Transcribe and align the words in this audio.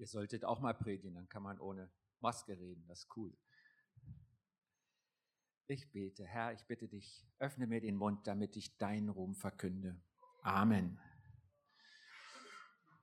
Ihr 0.00 0.06
solltet 0.06 0.46
auch 0.46 0.60
mal 0.60 0.72
predigen, 0.72 1.14
dann 1.14 1.28
kann 1.28 1.42
man 1.42 1.60
ohne 1.60 1.92
Maske 2.20 2.58
reden, 2.58 2.86
das 2.88 3.00
ist 3.00 3.16
cool. 3.16 3.36
Ich 5.66 5.92
bete, 5.92 6.24
Herr, 6.24 6.54
ich 6.54 6.66
bitte 6.66 6.88
dich, 6.88 7.28
öffne 7.38 7.66
mir 7.66 7.82
den 7.82 7.96
Mund, 7.96 8.26
damit 8.26 8.56
ich 8.56 8.78
deinen 8.78 9.10
Ruhm 9.10 9.34
verkünde. 9.36 10.00
Amen. 10.40 10.98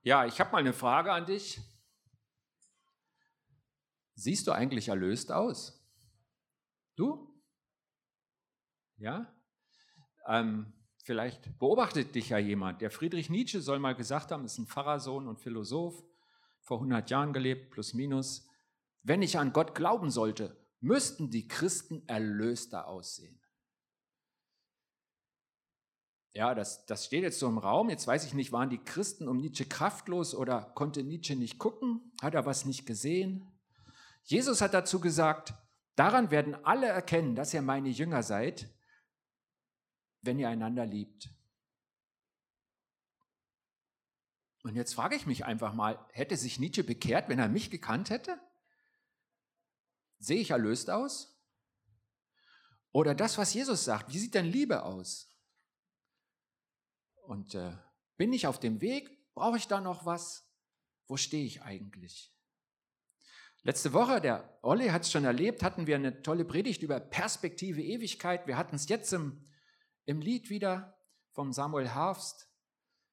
Ja, 0.02 0.26
ich 0.26 0.40
habe 0.40 0.50
mal 0.50 0.58
eine 0.58 0.72
Frage 0.72 1.12
an 1.12 1.24
dich. 1.24 1.60
Siehst 4.16 4.48
du 4.48 4.52
eigentlich 4.52 4.88
erlöst 4.88 5.30
aus? 5.30 5.80
Du? 6.96 7.32
Ja? 8.96 9.32
Ähm, 10.26 10.72
vielleicht 11.04 11.60
beobachtet 11.60 12.16
dich 12.16 12.30
ja 12.30 12.38
jemand. 12.38 12.82
Der 12.82 12.90
Friedrich 12.90 13.30
Nietzsche 13.30 13.60
soll 13.60 13.78
mal 13.78 13.94
gesagt 13.94 14.32
haben, 14.32 14.44
ist 14.44 14.58
ein 14.58 14.66
Pfarrersohn 14.66 15.28
und 15.28 15.38
Philosoph 15.38 16.02
vor 16.68 16.76
100 16.76 17.08
Jahren 17.08 17.32
gelebt, 17.32 17.70
plus 17.70 17.94
minus. 17.94 18.46
Wenn 19.02 19.22
ich 19.22 19.38
an 19.38 19.54
Gott 19.54 19.74
glauben 19.74 20.10
sollte, 20.10 20.54
müssten 20.80 21.30
die 21.30 21.48
Christen 21.48 22.06
erlöster 22.06 22.86
aussehen. 22.86 23.40
Ja, 26.34 26.54
das, 26.54 26.84
das 26.84 27.06
steht 27.06 27.22
jetzt 27.22 27.38
so 27.38 27.48
im 27.48 27.56
Raum. 27.56 27.88
Jetzt 27.88 28.06
weiß 28.06 28.26
ich 28.26 28.34
nicht, 28.34 28.52
waren 28.52 28.68
die 28.68 28.84
Christen 28.84 29.28
um 29.28 29.38
Nietzsche 29.38 29.64
kraftlos 29.64 30.34
oder 30.34 30.60
konnte 30.74 31.02
Nietzsche 31.02 31.36
nicht 31.36 31.58
gucken? 31.58 32.12
Hat 32.20 32.34
er 32.34 32.44
was 32.44 32.66
nicht 32.66 32.84
gesehen? 32.84 33.50
Jesus 34.24 34.60
hat 34.60 34.74
dazu 34.74 35.00
gesagt, 35.00 35.54
daran 35.96 36.30
werden 36.30 36.54
alle 36.66 36.86
erkennen, 36.86 37.34
dass 37.34 37.54
ihr 37.54 37.62
meine 37.62 37.88
Jünger 37.88 38.22
seid, 38.22 38.68
wenn 40.20 40.38
ihr 40.38 40.50
einander 40.50 40.84
liebt. 40.84 41.30
Und 44.68 44.76
jetzt 44.76 44.94
frage 44.94 45.16
ich 45.16 45.24
mich 45.24 45.46
einfach 45.46 45.72
mal, 45.72 45.98
hätte 46.12 46.36
sich 46.36 46.60
Nietzsche 46.60 46.84
bekehrt, 46.84 47.30
wenn 47.30 47.38
er 47.38 47.48
mich 47.48 47.70
gekannt 47.70 48.10
hätte? 48.10 48.38
Sehe 50.18 50.40
ich 50.40 50.50
erlöst 50.50 50.90
aus? 50.90 51.42
Oder 52.92 53.14
das, 53.14 53.38
was 53.38 53.54
Jesus 53.54 53.84
sagt, 53.84 54.12
wie 54.12 54.18
sieht 54.18 54.34
denn 54.34 54.44
Liebe 54.44 54.82
aus? 54.82 55.34
Und 57.22 57.54
äh, 57.54 57.78
bin 58.18 58.30
ich 58.34 58.46
auf 58.46 58.60
dem 58.60 58.82
Weg? 58.82 59.08
Brauche 59.32 59.56
ich 59.56 59.68
da 59.68 59.80
noch 59.80 60.04
was? 60.04 60.52
Wo 61.06 61.16
stehe 61.16 61.46
ich 61.46 61.62
eigentlich? 61.62 62.36
Letzte 63.62 63.94
Woche, 63.94 64.20
der 64.20 64.58
Olli 64.60 64.88
hat 64.88 65.02
es 65.02 65.10
schon 65.10 65.24
erlebt, 65.24 65.62
hatten 65.62 65.86
wir 65.86 65.96
eine 65.96 66.20
tolle 66.20 66.44
Predigt 66.44 66.82
über 66.82 67.00
Perspektive 67.00 67.82
Ewigkeit. 67.82 68.46
Wir 68.46 68.58
hatten 68.58 68.76
es 68.76 68.86
jetzt 68.90 69.14
im, 69.14 69.46
im 70.04 70.20
Lied 70.20 70.50
wieder 70.50 70.98
vom 71.30 71.54
Samuel 71.54 71.94
Harfst 71.94 72.47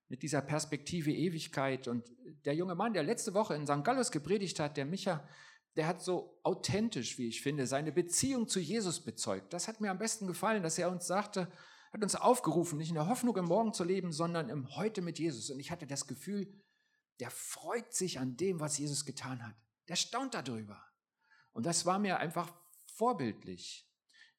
mit 0.08 0.24
dieser 0.24 0.42
Perspektive 0.42 1.12
Ewigkeit. 1.12 1.88
Und 1.88 2.12
der 2.46 2.56
junge 2.56 2.76
Mann, 2.76 2.94
der 2.94 3.04
letzte 3.04 3.34
Woche 3.34 3.56
in 3.56 3.66
St. 3.66 3.84
Gallus 3.84 4.12
gepredigt 4.12 4.60
hat, 4.60 4.78
der 4.78 4.86
Micha, 4.86 5.28
der 5.76 5.88
hat 5.88 6.02
so 6.02 6.40
authentisch, 6.44 7.18
wie 7.18 7.28
ich 7.28 7.42
finde, 7.42 7.68
seine 7.68 7.92
Beziehung 7.92 8.48
zu 8.48 8.60
Jesus 8.60 9.04
bezeugt. 9.04 9.54
Das 9.54 9.68
hat 9.68 9.82
mir 9.82 9.92
am 9.92 9.98
besten 9.98 10.28
gefallen, 10.28 10.64
dass 10.64 10.78
er 10.78 10.90
uns 10.90 11.06
sagte, 11.06 11.52
hat 11.92 12.04
uns 12.04 12.16
aufgerufen, 12.16 12.78
nicht 12.78 12.90
in 12.90 12.96
der 12.96 13.08
Hoffnung 13.08 13.36
im 13.38 13.46
Morgen 13.46 13.74
zu 13.74 13.84
leben, 13.84 14.12
sondern 14.12 14.50
im 14.50 14.76
Heute 14.76 15.02
mit 15.02 15.20
Jesus. 15.20 15.50
Und 15.50 15.60
ich 15.60 15.72
hatte 15.72 15.88
das 15.88 16.08
Gefühl, 16.08 16.54
der 17.20 17.30
freut 17.30 17.94
sich 17.94 18.20
an 18.20 18.36
dem, 18.38 18.60
was 18.60 18.78
Jesus 18.78 19.06
getan 19.06 19.46
hat. 19.46 19.56
Der 19.88 19.96
staunt 19.96 20.34
darüber. 20.34 20.82
Und 21.54 21.66
das 21.66 21.86
war 21.86 22.00
mir 22.00 22.20
einfach 22.20 22.54
vorbildlich. 22.86 23.85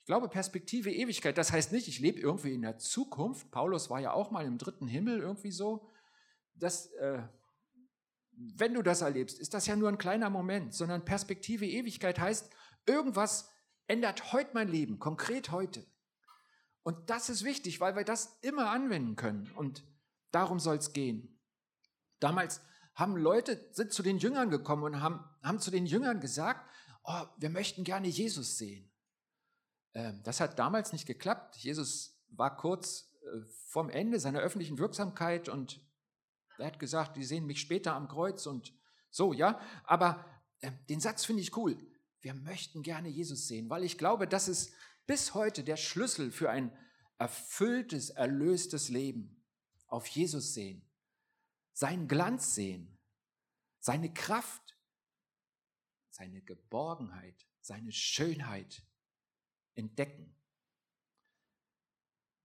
Ich 0.07 0.09
glaube, 0.09 0.29
Perspektive 0.29 0.93
Ewigkeit, 0.93 1.37
das 1.37 1.51
heißt 1.51 1.73
nicht, 1.73 1.89
ich 1.89 1.99
lebe 1.99 2.21
irgendwie 2.21 2.55
in 2.55 2.63
der 2.63 2.79
Zukunft. 2.79 3.51
Paulus 3.51 3.91
war 3.91 3.99
ja 3.99 4.13
auch 4.13 4.31
mal 4.31 4.47
im 4.47 4.57
dritten 4.57 4.87
Himmel 4.87 5.19
irgendwie 5.19 5.51
so. 5.51 5.91
Das, 6.55 6.93
äh, 6.93 7.25
wenn 8.31 8.75
du 8.75 8.83
das 8.83 9.01
erlebst, 9.01 9.41
ist 9.41 9.53
das 9.53 9.67
ja 9.67 9.75
nur 9.75 9.89
ein 9.89 9.99
kleiner 9.99 10.31
Moment, 10.31 10.75
sondern 10.75 11.05
Perspektive 11.05 11.67
Ewigkeit 11.67 12.21
heißt, 12.21 12.49
irgendwas 12.87 13.51
ändert 13.89 14.33
heute 14.33 14.51
mein 14.55 14.69
Leben, 14.69 15.01
konkret 15.01 15.51
heute. 15.51 15.85
Und 16.85 17.11
das 17.11 17.29
ist 17.29 17.43
wichtig, 17.43 17.81
weil 17.81 17.97
wir 17.97 18.05
das 18.05 18.39
immer 18.43 18.71
anwenden 18.71 19.17
können. 19.17 19.51
Und 19.57 19.83
darum 20.31 20.61
soll 20.61 20.77
es 20.77 20.93
gehen. 20.93 21.37
Damals 22.21 22.61
haben 22.95 23.17
Leute, 23.17 23.69
sind 23.73 23.93
zu 23.93 24.05
den 24.05 24.19
Jüngern 24.19 24.51
gekommen 24.51 24.85
und 24.85 25.01
haben, 25.03 25.25
haben 25.43 25.59
zu 25.59 25.73
den 25.73 25.85
Jüngern 25.85 26.21
gesagt, 26.21 26.71
oh, 27.03 27.25
wir 27.39 27.51
möchten 27.51 27.83
gerne 27.83 28.07
Jesus 28.07 28.57
sehen. 28.57 28.86
Ähm, 29.97 30.21
das 30.25 30.41
hat 30.41 30.59
damals 30.59 30.93
nicht 30.93 31.07
geklappt. 31.07 31.57
Jesus 31.57 32.21
war 32.29 32.55
kurz 32.55 33.15
äh, 33.23 33.41
vorm 33.69 33.89
Ende 33.89 34.21
seiner 34.21 34.41
öffentlichen 34.41 34.79
Wirksamkeit 34.79 35.49
und 35.49 35.81
er 36.59 36.67
hat 36.67 36.79
gesagt, 36.79 37.17
die 37.17 37.25
sehen 37.25 37.47
mich 37.47 37.61
später 37.61 37.95
am 37.95 38.07
Kreuz 38.07 38.47
und 38.47 38.75
so, 39.11 39.33
ja. 39.33 39.59
Aber 39.85 40.25
äh, 40.61 40.71
den 40.91 41.01
Satz 41.01 41.25
finde 41.25 41.41
ich 41.41 41.57
cool. 41.57 41.79
Wir 42.21 42.35
möchten 42.35 42.83
gerne 42.83 43.09
Jesus 43.09 43.49
sehen, 43.49 43.71
weil 43.71 43.85
ich 43.85 43.97
glaube, 43.97 44.29
das 44.29 44.49
ist 44.49 44.75
bis 45.07 45.33
heute 45.33 45.65
der 45.65 45.77
Schlüssel 45.79 46.31
für 46.31 46.51
ein 46.51 46.77
erfülltes, 47.19 48.11
erlöstes 48.11 48.91
Leben. 48.91 49.33
Auf 49.87 50.09
Jesus 50.09 50.53
sehen, 50.53 50.85
seinen 51.73 52.07
Glanz 52.09 52.55
sehen, 52.55 52.99
seine 53.79 54.13
Kraft, 54.13 54.77
seine 56.11 56.43
Geborgenheit, 56.43 57.47
seine 57.61 57.93
Schönheit, 57.93 58.83
entdecken. 59.77 60.35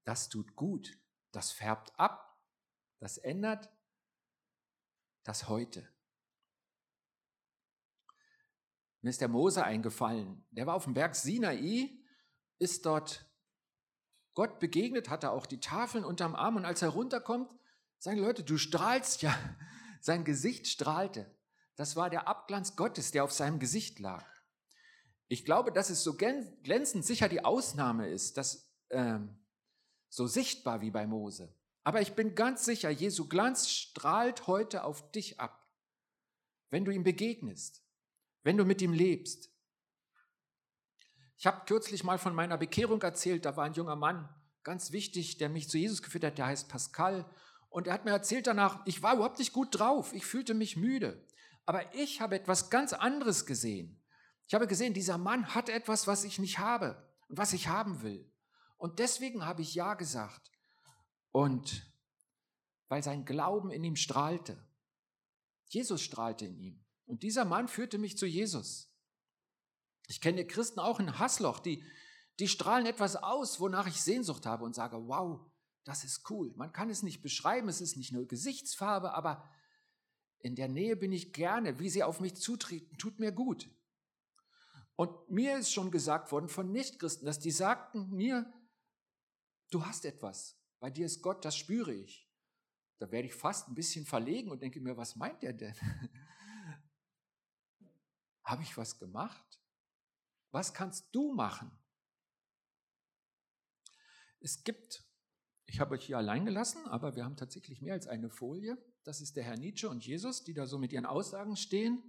Das 0.04 0.30
tut 0.30 0.56
gut, 0.56 0.98
das 1.32 1.52
färbt 1.52 1.98
ab, 2.00 2.40
das 3.00 3.18
ändert 3.18 3.70
das 5.24 5.48
Heute. 5.48 5.88
Mir 9.02 9.10
ist 9.10 9.22
der 9.22 9.28
Mose 9.28 9.64
eingefallen. 9.64 10.46
Der 10.52 10.68
war 10.68 10.76
auf 10.76 10.84
dem 10.84 10.94
Berg 10.94 11.16
Sinai, 11.16 11.90
ist 12.60 12.86
dort 12.86 13.26
Gott 14.34 14.60
begegnet, 14.60 15.10
hatte 15.10 15.32
auch 15.32 15.46
die 15.46 15.60
Tafeln 15.60 16.06
unterm 16.06 16.36
Arm 16.36 16.56
und 16.56 16.66
als 16.66 16.82
er 16.82 16.90
runterkommt, 16.90 17.50
sagen 17.98 18.20
Leute, 18.20 18.44
du 18.44 18.58
strahlst 18.58 19.22
ja. 19.22 19.38
Sein 20.04 20.24
Gesicht 20.24 20.68
strahlte. 20.68 21.36
Das 21.76 21.96
war 21.96 22.10
der 22.10 22.28
Abglanz 22.28 22.76
Gottes, 22.76 23.12
der 23.12 23.24
auf 23.24 23.32
seinem 23.32 23.60
Gesicht 23.60 24.00
lag. 24.00 24.26
Ich 25.32 25.46
glaube, 25.46 25.72
dass 25.72 25.90
es 25.90 26.04
so 26.04 26.18
glänzend 26.18 27.06
sicher 27.06 27.30
die 27.30 27.46
Ausnahme 27.46 28.10
ist, 28.10 28.36
dass 28.36 28.70
ähm, 28.90 29.40
so 30.10 30.28
sichtbar 30.28 30.82
wie 30.82 30.92
bei 30.92 31.08
Mose. 31.08 31.56
Aber 31.86 32.02
ich 32.02 32.16
bin 32.16 32.36
ganz 32.36 32.66
sicher, 32.66 32.90
Jesu 32.90 33.30
Glanz 33.30 33.70
strahlt 33.70 34.48
heute 34.48 34.84
auf 34.84 35.10
dich 35.14 35.40
ab, 35.40 35.72
wenn 36.70 36.84
du 36.84 36.92
ihm 36.92 37.06
begegnest, 37.06 37.82
wenn 38.44 38.58
du 38.58 38.66
mit 38.66 38.82
ihm 38.82 38.92
lebst. 38.92 39.50
Ich 41.38 41.48
habe 41.48 41.64
kürzlich 41.66 42.04
mal 42.04 42.18
von 42.18 42.36
meiner 42.36 42.58
Bekehrung 42.58 43.02
erzählt, 43.02 43.46
da 43.46 43.56
war 43.56 43.64
ein 43.64 43.74
junger 43.74 43.96
Mann, 43.96 44.28
ganz 44.64 44.92
wichtig, 44.92 45.38
der 45.38 45.48
mich 45.48 45.70
zu 45.70 45.78
Jesus 45.78 46.04
geführt 46.04 46.26
hat, 46.26 46.40
der 46.40 46.48
heißt 46.48 46.68
Pascal. 46.68 47.26
Und 47.70 47.88
er 47.88 47.94
hat 47.94 48.04
mir 48.04 48.12
erzählt 48.12 48.48
danach, 48.48 48.86
ich 48.86 49.02
war 49.02 49.14
überhaupt 49.14 49.40
nicht 49.40 49.54
gut 49.54 49.80
drauf, 49.80 50.12
ich 50.12 50.26
fühlte 50.26 50.54
mich 50.54 50.76
müde. 50.76 51.26
Aber 51.66 51.96
ich 51.96 52.20
habe 52.20 52.36
etwas 52.36 52.70
ganz 52.70 52.92
anderes 52.92 53.46
gesehen. 53.46 54.01
Ich 54.52 54.54
habe 54.54 54.68
gesehen, 54.68 54.94
dieser 54.94 55.18
Mann 55.18 55.56
hat 55.56 55.70
etwas, 55.70 56.08
was 56.08 56.26
ich 56.26 56.38
nicht 56.38 56.60
habe 56.60 57.02
und 57.30 57.38
was 57.38 57.54
ich 57.54 57.70
haben 57.70 58.02
will. 58.02 58.30
Und 58.76 59.00
deswegen 59.00 59.46
habe 59.46 59.62
ich 59.62 59.76
Ja 59.76 59.94
gesagt. 59.94 60.52
Und 61.32 61.90
weil 62.90 63.02
sein 63.02 63.24
Glauben 63.24 63.72
in 63.72 63.82
ihm 63.86 63.96
strahlte. 63.96 64.62
Jesus 65.70 66.02
strahlte 66.02 66.48
in 66.48 66.60
ihm. 66.60 66.86
Und 67.06 67.24
dieser 67.24 67.46
Mann 67.46 67.70
führte 67.70 67.98
mich 67.98 68.18
zu 68.18 68.26
Jesus. 68.26 68.94
Ich 70.10 70.20
kenne 70.20 70.46
Christen 70.46 70.82
auch 70.82 71.00
in 71.00 71.18
Hassloch, 71.18 71.60
die, 71.60 71.82
die 72.40 72.50
strahlen 72.50 72.86
etwas 72.86 73.16
aus, 73.16 73.62
wonach 73.62 73.88
ich 73.88 74.02
Sehnsucht 74.02 74.46
habe 74.46 74.66
und 74.66 74.76
sage, 74.76 74.98
wow, 75.08 75.50
das 75.86 76.04
ist 76.04 76.30
cool. 76.30 76.52
Man 76.58 76.74
kann 76.74 76.90
es 76.90 77.04
nicht 77.04 77.22
beschreiben, 77.22 77.70
es 77.70 77.80
ist 77.80 77.96
nicht 77.96 78.12
nur 78.12 78.28
Gesichtsfarbe, 78.28 79.14
aber 79.14 79.50
in 80.40 80.58
der 80.58 80.68
Nähe 80.68 80.98
bin 80.98 81.14
ich 81.14 81.32
gerne. 81.32 81.80
Wie 81.80 81.90
sie 81.90 82.04
auf 82.04 82.20
mich 82.20 82.36
zutreten, 82.36 82.98
tut 82.98 83.18
mir 83.18 83.32
gut. 83.32 83.70
Und 84.96 85.30
mir 85.30 85.58
ist 85.58 85.72
schon 85.74 85.92
gesagt 85.92 86.32
worden 86.32 86.50
von 86.50 86.72
Nichtchristen, 86.72 87.26
dass 87.26 87.40
die 87.40 87.52
sagten 87.52 88.10
mir, 88.12 88.52
du 89.70 89.86
hast 89.86 90.06
etwas, 90.06 90.60
bei 90.80 90.90
dir 90.90 91.06
ist 91.06 91.22
Gott, 91.22 91.46
das 91.46 91.56
spüre 91.56 91.94
ich. 91.94 92.30
Da 93.00 93.12
werde 93.12 93.28
ich 93.28 93.34
fast 93.34 93.68
ein 93.68 93.76
bisschen 93.76 94.06
verlegen 94.06 94.52
und 94.52 94.62
denke 94.62 94.80
mir, 94.80 94.96
was 94.98 95.16
meint 95.16 95.44
er 95.44 95.54
denn? 95.54 95.76
Habe 98.44 98.64
ich 98.64 98.78
was 98.78 99.00
gemacht? 99.00 99.60
Was 100.52 100.74
kannst 100.74 101.16
du 101.16 101.34
machen? 101.34 101.72
Es 104.40 104.64
gibt, 104.64 105.04
ich 105.66 105.80
habe 105.80 105.96
euch 105.96 106.06
hier 106.06 106.18
allein 106.18 106.46
gelassen, 106.46 106.86
aber 106.88 107.16
wir 107.16 107.24
haben 107.24 107.38
tatsächlich 107.38 107.82
mehr 107.82 107.94
als 107.94 108.08
eine 108.08 108.30
Folie. 108.30 108.78
Das 109.04 109.22
ist 109.22 109.36
der 109.36 109.44
Herr 109.44 109.58
Nietzsche 109.58 109.90
und 109.90 110.06
Jesus, 110.06 110.44
die 110.44 110.54
da 110.54 110.66
so 110.66 110.78
mit 110.78 110.92
ihren 110.92 111.06
Aussagen 111.06 111.56
stehen. 111.56 112.04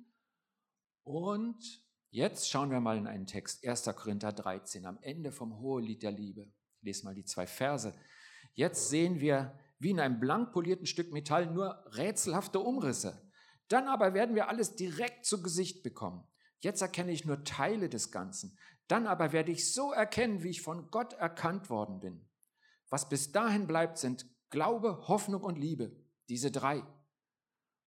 Und 1.04 1.84
Jetzt 2.14 2.50
schauen 2.50 2.70
wir 2.70 2.78
mal 2.78 2.98
in 2.98 3.06
einen 3.06 3.26
Text, 3.26 3.66
1. 3.66 3.84
Korinther 3.96 4.32
13, 4.32 4.84
am 4.84 4.98
Ende 5.00 5.32
vom 5.32 5.60
Hohelied 5.60 6.02
der 6.02 6.10
Liebe. 6.10 6.42
Ich 6.76 6.82
lese 6.82 7.06
mal 7.06 7.14
die 7.14 7.24
zwei 7.24 7.46
Verse. 7.46 7.94
Jetzt 8.52 8.90
sehen 8.90 9.18
wir 9.18 9.58
wie 9.78 9.92
in 9.92 9.98
einem 9.98 10.20
blank 10.20 10.52
polierten 10.52 10.84
Stück 10.84 11.10
Metall 11.10 11.46
nur 11.46 11.82
rätselhafte 11.96 12.60
Umrisse. 12.60 13.32
Dann 13.68 13.88
aber 13.88 14.12
werden 14.12 14.34
wir 14.34 14.50
alles 14.50 14.76
direkt 14.76 15.24
zu 15.24 15.42
Gesicht 15.42 15.82
bekommen. 15.82 16.22
Jetzt 16.58 16.82
erkenne 16.82 17.12
ich 17.12 17.24
nur 17.24 17.44
Teile 17.44 17.88
des 17.88 18.10
Ganzen. 18.12 18.58
Dann 18.88 19.06
aber 19.06 19.32
werde 19.32 19.50
ich 19.50 19.72
so 19.72 19.90
erkennen, 19.90 20.42
wie 20.42 20.50
ich 20.50 20.60
von 20.60 20.90
Gott 20.90 21.14
erkannt 21.14 21.70
worden 21.70 21.98
bin. 21.98 22.28
Was 22.90 23.08
bis 23.08 23.32
dahin 23.32 23.66
bleibt, 23.66 23.96
sind 23.96 24.26
Glaube, 24.50 25.08
Hoffnung 25.08 25.42
und 25.42 25.56
Liebe. 25.56 25.96
Diese 26.28 26.50
drei. 26.50 26.84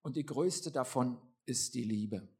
Und 0.02 0.16
die 0.16 0.26
größte 0.26 0.72
davon 0.72 1.16
ist 1.44 1.74
die 1.74 1.84
Liebe. 1.84 2.35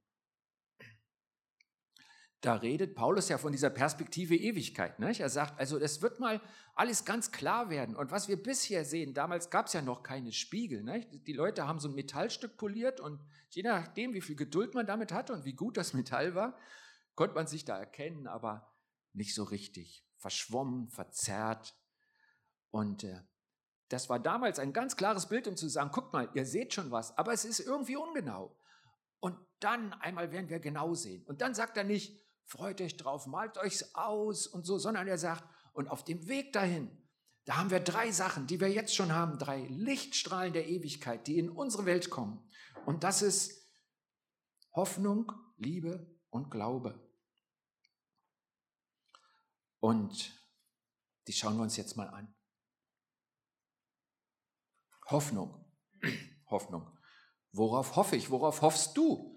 Da 2.46 2.54
redet 2.54 2.94
Paulus 2.94 3.28
ja 3.28 3.38
von 3.38 3.50
dieser 3.50 3.70
Perspektive 3.70 4.37
Ewigkeit. 4.37 5.00
Nicht? 5.00 5.19
Er 5.19 5.31
sagt, 5.31 5.58
also 5.58 5.81
es 5.81 6.00
wird 6.00 6.20
mal 6.20 6.40
alles 6.76 7.04
ganz 7.04 7.32
klar 7.32 7.70
werden. 7.70 7.96
Und 7.96 8.12
was 8.12 8.28
wir 8.28 8.40
bisher 8.40 8.84
sehen, 8.84 9.14
damals 9.14 9.50
gab 9.50 9.66
es 9.66 9.72
ja 9.72 9.82
noch 9.82 10.04
keine 10.04 10.31
Spiegel. 10.31 10.84
Nicht? 10.84 11.26
Die 11.26 11.32
Leute 11.32 11.66
haben 11.66 11.81
so 11.81 11.88
ein 11.88 11.96
Metallstück 11.96 12.56
poliert 12.56 13.00
und 13.00 13.20
je 13.50 13.64
nachdem, 13.64 14.14
wie 14.14 14.20
viel 14.20 14.37
Geduld 14.37 14.75
man 14.75 14.87
damit 14.87 15.10
hatte 15.10 15.32
und 15.32 15.44
wie 15.44 15.54
gut 15.54 15.76
das 15.76 15.93
Metall 15.93 16.37
war, 16.37 16.56
konnte 17.16 17.34
man 17.34 17.48
sich 17.48 17.64
da 17.64 17.81
erkennen, 17.81 18.28
aber 18.28 18.72
nicht 19.12 19.34
so 19.34 19.43
richtig. 19.43 20.06
Verschwommen, 20.16 20.88
verzerrt. 20.88 21.75
Und 22.70 23.02
äh, 23.02 23.22
das 23.88 24.08
war 24.08 24.20
damals 24.20 24.60
ein 24.60 24.72
ganz 24.72 24.96
klares 24.96 25.26
Bild, 25.28 25.48
um 25.48 25.56
zu 25.56 25.66
sagen, 25.66 25.90
guckt 25.90 26.12
mal, 26.12 26.31
ihr 26.34 26.46
seht 26.46 26.75
schon 26.75 26.93
was, 26.93 27.19
aber 27.19 27.32
es 27.32 27.44
ist 27.44 27.58
irgendwie 27.58 27.96
ungenau. 27.96 28.56
Und 29.19 29.37
dann 29.58 29.94
einmal 29.94 30.31
werden 30.31 30.48
wir 30.48 30.60
genau 30.60 30.94
sehen. 30.94 31.25
Und 31.26 31.40
dann 31.40 31.52
sagt 31.52 31.76
er 31.76 31.82
nicht, 31.82 32.25
freut 32.46 32.81
euch 32.81 32.96
drauf, 32.96 33.26
malt 33.26 33.58
euch's 33.58 33.94
aus 33.94 34.46
und 34.46 34.64
so, 34.64 34.78
sondern 34.78 35.06
er 35.06 35.19
sagt, 35.19 35.44
und 35.75 35.88
auf 35.88 36.04
dem 36.04 36.26
Weg 36.28 36.52
dahin, 36.52 36.90
da 37.44 37.58
haben 37.58 37.70
wir 37.70 37.81
drei 37.81 38.10
Sachen, 38.10 38.46
die 38.46 38.60
wir 38.60 38.70
jetzt 38.70 38.94
schon 38.94 39.12
haben, 39.12 39.38
drei 39.38 39.66
Lichtstrahlen 39.66 40.52
der 40.52 40.69
Ewigkeit, 40.69 41.26
die 41.26 41.38
in 41.38 41.50
unsere 41.50 41.84
Welt 41.84 42.10
kommen. 42.10 42.48
Und 42.87 43.04
das 43.04 43.22
ist 43.22 43.69
Hoffnung, 44.72 45.32
Liebe 45.56 46.06
und 46.31 46.50
Glaube. 46.50 47.00
Und 49.81 50.32
die 51.26 51.32
schauen 51.32 51.56
wir 51.56 51.62
uns 51.62 51.76
jetzt 51.76 51.96
mal 51.96 52.08
an. 52.08 52.34
Hoffnung. 55.06 55.64
Hoffnung. 56.50 56.98
Worauf 57.52 57.96
hoffe 57.96 58.16
ich? 58.16 58.31
Worauf 58.31 58.62
hoffst 58.62 58.96
du? 58.96 59.36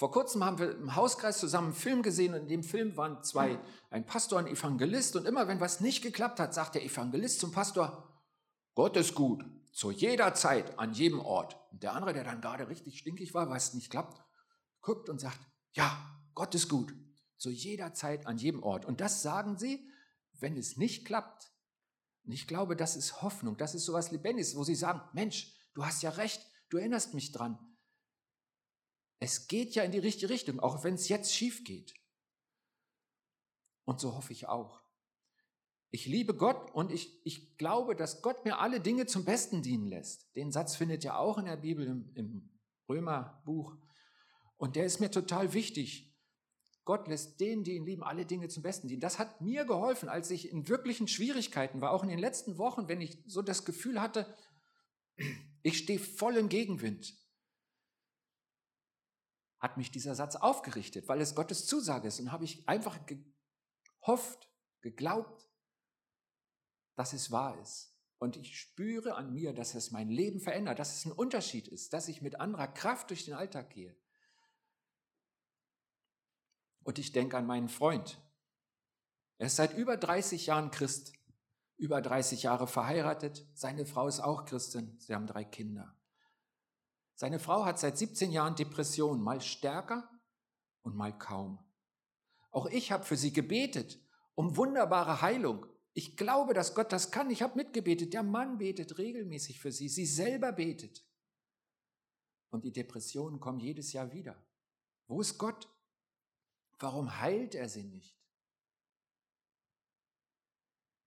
Vor 0.00 0.10
kurzem 0.10 0.42
haben 0.42 0.58
wir 0.58 0.78
im 0.78 0.96
Hauskreis 0.96 1.38
zusammen 1.40 1.72
einen 1.72 1.76
Film 1.76 2.02
gesehen 2.02 2.32
und 2.32 2.40
in 2.40 2.48
dem 2.48 2.62
Film 2.62 2.96
waren 2.96 3.22
zwei, 3.22 3.60
ein 3.90 4.06
Pastor 4.06 4.38
und 4.38 4.46
ein 4.46 4.54
Evangelist 4.54 5.14
und 5.14 5.26
immer 5.26 5.46
wenn 5.46 5.60
was 5.60 5.82
nicht 5.82 6.00
geklappt 6.00 6.40
hat, 6.40 6.54
sagt 6.54 6.74
der 6.74 6.86
Evangelist 6.86 7.38
zum 7.38 7.52
Pastor, 7.52 8.08
Gott 8.74 8.96
ist 8.96 9.14
gut, 9.14 9.44
zu 9.72 9.90
jeder 9.90 10.32
Zeit, 10.32 10.78
an 10.78 10.94
jedem 10.94 11.20
Ort. 11.20 11.54
Und 11.70 11.82
der 11.82 11.92
andere, 11.92 12.14
der 12.14 12.24
dann 12.24 12.40
gerade 12.40 12.70
richtig 12.70 12.98
stinkig 12.98 13.34
war, 13.34 13.50
weil 13.50 13.58
es 13.58 13.74
nicht 13.74 13.90
klappt, 13.90 14.24
guckt 14.80 15.10
und 15.10 15.20
sagt, 15.20 15.38
ja, 15.72 15.94
Gott 16.34 16.54
ist 16.54 16.70
gut, 16.70 16.94
zu 17.36 17.50
jeder 17.50 17.92
Zeit, 17.92 18.26
an 18.26 18.38
jedem 18.38 18.62
Ort. 18.62 18.86
Und 18.86 19.02
das 19.02 19.20
sagen 19.20 19.58
sie, 19.58 19.86
wenn 20.32 20.56
es 20.56 20.78
nicht 20.78 21.04
klappt. 21.04 21.52
Und 22.24 22.32
ich 22.32 22.46
glaube, 22.46 22.74
das 22.74 22.96
ist 22.96 23.20
Hoffnung, 23.20 23.58
das 23.58 23.74
ist 23.74 23.84
sowas 23.84 24.10
Lebendiges, 24.12 24.56
wo 24.56 24.64
sie 24.64 24.76
sagen, 24.76 25.02
Mensch, 25.12 25.54
du 25.74 25.84
hast 25.84 26.02
ja 26.02 26.08
recht, 26.08 26.40
du 26.70 26.78
erinnerst 26.78 27.12
mich 27.12 27.32
dran. 27.32 27.58
Es 29.20 29.48
geht 29.48 29.74
ja 29.74 29.84
in 29.84 29.92
die 29.92 29.98
richtige 29.98 30.32
Richtung, 30.32 30.60
auch 30.60 30.82
wenn 30.82 30.94
es 30.94 31.08
jetzt 31.08 31.34
schief 31.34 31.62
geht. 31.62 31.94
Und 33.84 34.00
so 34.00 34.16
hoffe 34.16 34.32
ich 34.32 34.48
auch. 34.48 34.82
Ich 35.90 36.06
liebe 36.06 36.34
Gott 36.34 36.70
und 36.72 36.90
ich, 36.90 37.20
ich 37.26 37.58
glaube, 37.58 37.94
dass 37.94 38.22
Gott 38.22 38.44
mir 38.44 38.58
alle 38.58 38.80
Dinge 38.80 39.06
zum 39.06 39.24
Besten 39.24 39.62
dienen 39.62 39.86
lässt. 39.86 40.34
Den 40.36 40.52
Satz 40.52 40.76
findet 40.76 41.04
ihr 41.04 41.18
auch 41.18 41.36
in 41.36 41.44
der 41.44 41.56
Bibel 41.56 41.86
im, 41.86 42.10
im 42.14 42.50
Römerbuch. 42.88 43.76
Und 44.56 44.76
der 44.76 44.86
ist 44.86 45.00
mir 45.00 45.10
total 45.10 45.52
wichtig. 45.52 46.16
Gott 46.84 47.06
lässt 47.06 47.40
denen, 47.40 47.62
die 47.62 47.74
ihn 47.74 47.84
lieben, 47.84 48.02
alle 48.02 48.24
Dinge 48.24 48.48
zum 48.48 48.62
Besten 48.62 48.88
dienen. 48.88 49.00
Das 49.00 49.18
hat 49.18 49.40
mir 49.40 49.64
geholfen, 49.64 50.08
als 50.08 50.30
ich 50.30 50.50
in 50.50 50.68
wirklichen 50.68 51.08
Schwierigkeiten 51.08 51.80
war, 51.80 51.90
auch 51.90 52.02
in 52.02 52.08
den 52.08 52.18
letzten 52.18 52.56
Wochen, 52.56 52.88
wenn 52.88 53.00
ich 53.00 53.18
so 53.26 53.42
das 53.42 53.64
Gefühl 53.64 54.00
hatte, 54.00 54.34
ich 55.62 55.76
stehe 55.76 55.98
voll 55.98 56.36
im 56.36 56.48
Gegenwind 56.48 57.14
hat 59.60 59.76
mich 59.76 59.90
dieser 59.90 60.14
Satz 60.14 60.36
aufgerichtet, 60.36 61.06
weil 61.06 61.20
es 61.20 61.34
Gottes 61.34 61.66
Zusage 61.66 62.08
ist. 62.08 62.18
Und 62.18 62.32
habe 62.32 62.44
ich 62.44 62.66
einfach 62.68 62.98
gehofft, 63.06 64.50
geglaubt, 64.80 65.48
dass 66.96 67.12
es 67.12 67.30
wahr 67.30 67.58
ist. 67.60 67.94
Und 68.18 68.36
ich 68.36 68.58
spüre 68.58 69.14
an 69.14 69.32
mir, 69.32 69.54
dass 69.54 69.74
es 69.74 69.90
mein 69.90 70.08
Leben 70.08 70.40
verändert, 70.40 70.78
dass 70.78 70.96
es 70.96 71.04
ein 71.04 71.12
Unterschied 71.12 71.68
ist, 71.68 71.92
dass 71.92 72.08
ich 72.08 72.22
mit 72.22 72.40
anderer 72.40 72.68
Kraft 72.68 73.10
durch 73.10 73.24
den 73.24 73.34
Alltag 73.34 73.70
gehe. 73.70 73.96
Und 76.82 76.98
ich 76.98 77.12
denke 77.12 77.36
an 77.36 77.46
meinen 77.46 77.68
Freund. 77.68 78.20
Er 79.38 79.46
ist 79.46 79.56
seit 79.56 79.74
über 79.76 79.96
30 79.96 80.46
Jahren 80.46 80.70
Christ, 80.70 81.12
über 81.76 82.02
30 82.02 82.42
Jahre 82.42 82.66
verheiratet. 82.66 83.46
Seine 83.54 83.86
Frau 83.86 84.06
ist 84.06 84.20
auch 84.20 84.44
Christin. 84.44 84.98
Sie 84.98 85.14
haben 85.14 85.26
drei 85.26 85.44
Kinder. 85.44 85.94
Seine 87.20 87.38
Frau 87.38 87.66
hat 87.66 87.78
seit 87.78 87.98
17 87.98 88.30
Jahren 88.30 88.56
Depressionen, 88.56 89.22
mal 89.22 89.42
stärker 89.42 90.08
und 90.80 90.96
mal 90.96 91.12
kaum. 91.18 91.62
Auch 92.50 92.64
ich 92.64 92.92
habe 92.92 93.04
für 93.04 93.18
sie 93.18 93.30
gebetet, 93.30 94.02
um 94.34 94.56
wunderbare 94.56 95.20
Heilung. 95.20 95.66
Ich 95.92 96.16
glaube, 96.16 96.54
dass 96.54 96.74
Gott 96.74 96.94
das 96.94 97.10
kann. 97.10 97.28
Ich 97.28 97.42
habe 97.42 97.56
mitgebetet. 97.56 98.14
Der 98.14 98.22
Mann 98.22 98.56
betet 98.56 98.96
regelmäßig 98.96 99.60
für 99.60 99.70
sie. 99.70 99.90
Sie 99.90 100.06
selber 100.06 100.50
betet. 100.52 101.06
Und 102.48 102.64
die 102.64 102.72
Depressionen 102.72 103.38
kommen 103.38 103.60
jedes 103.60 103.92
Jahr 103.92 104.10
wieder. 104.12 104.42
Wo 105.06 105.20
ist 105.20 105.36
Gott? 105.36 105.68
Warum 106.78 107.20
heilt 107.20 107.54
er 107.54 107.68
sie 107.68 107.84
nicht? 107.84 108.18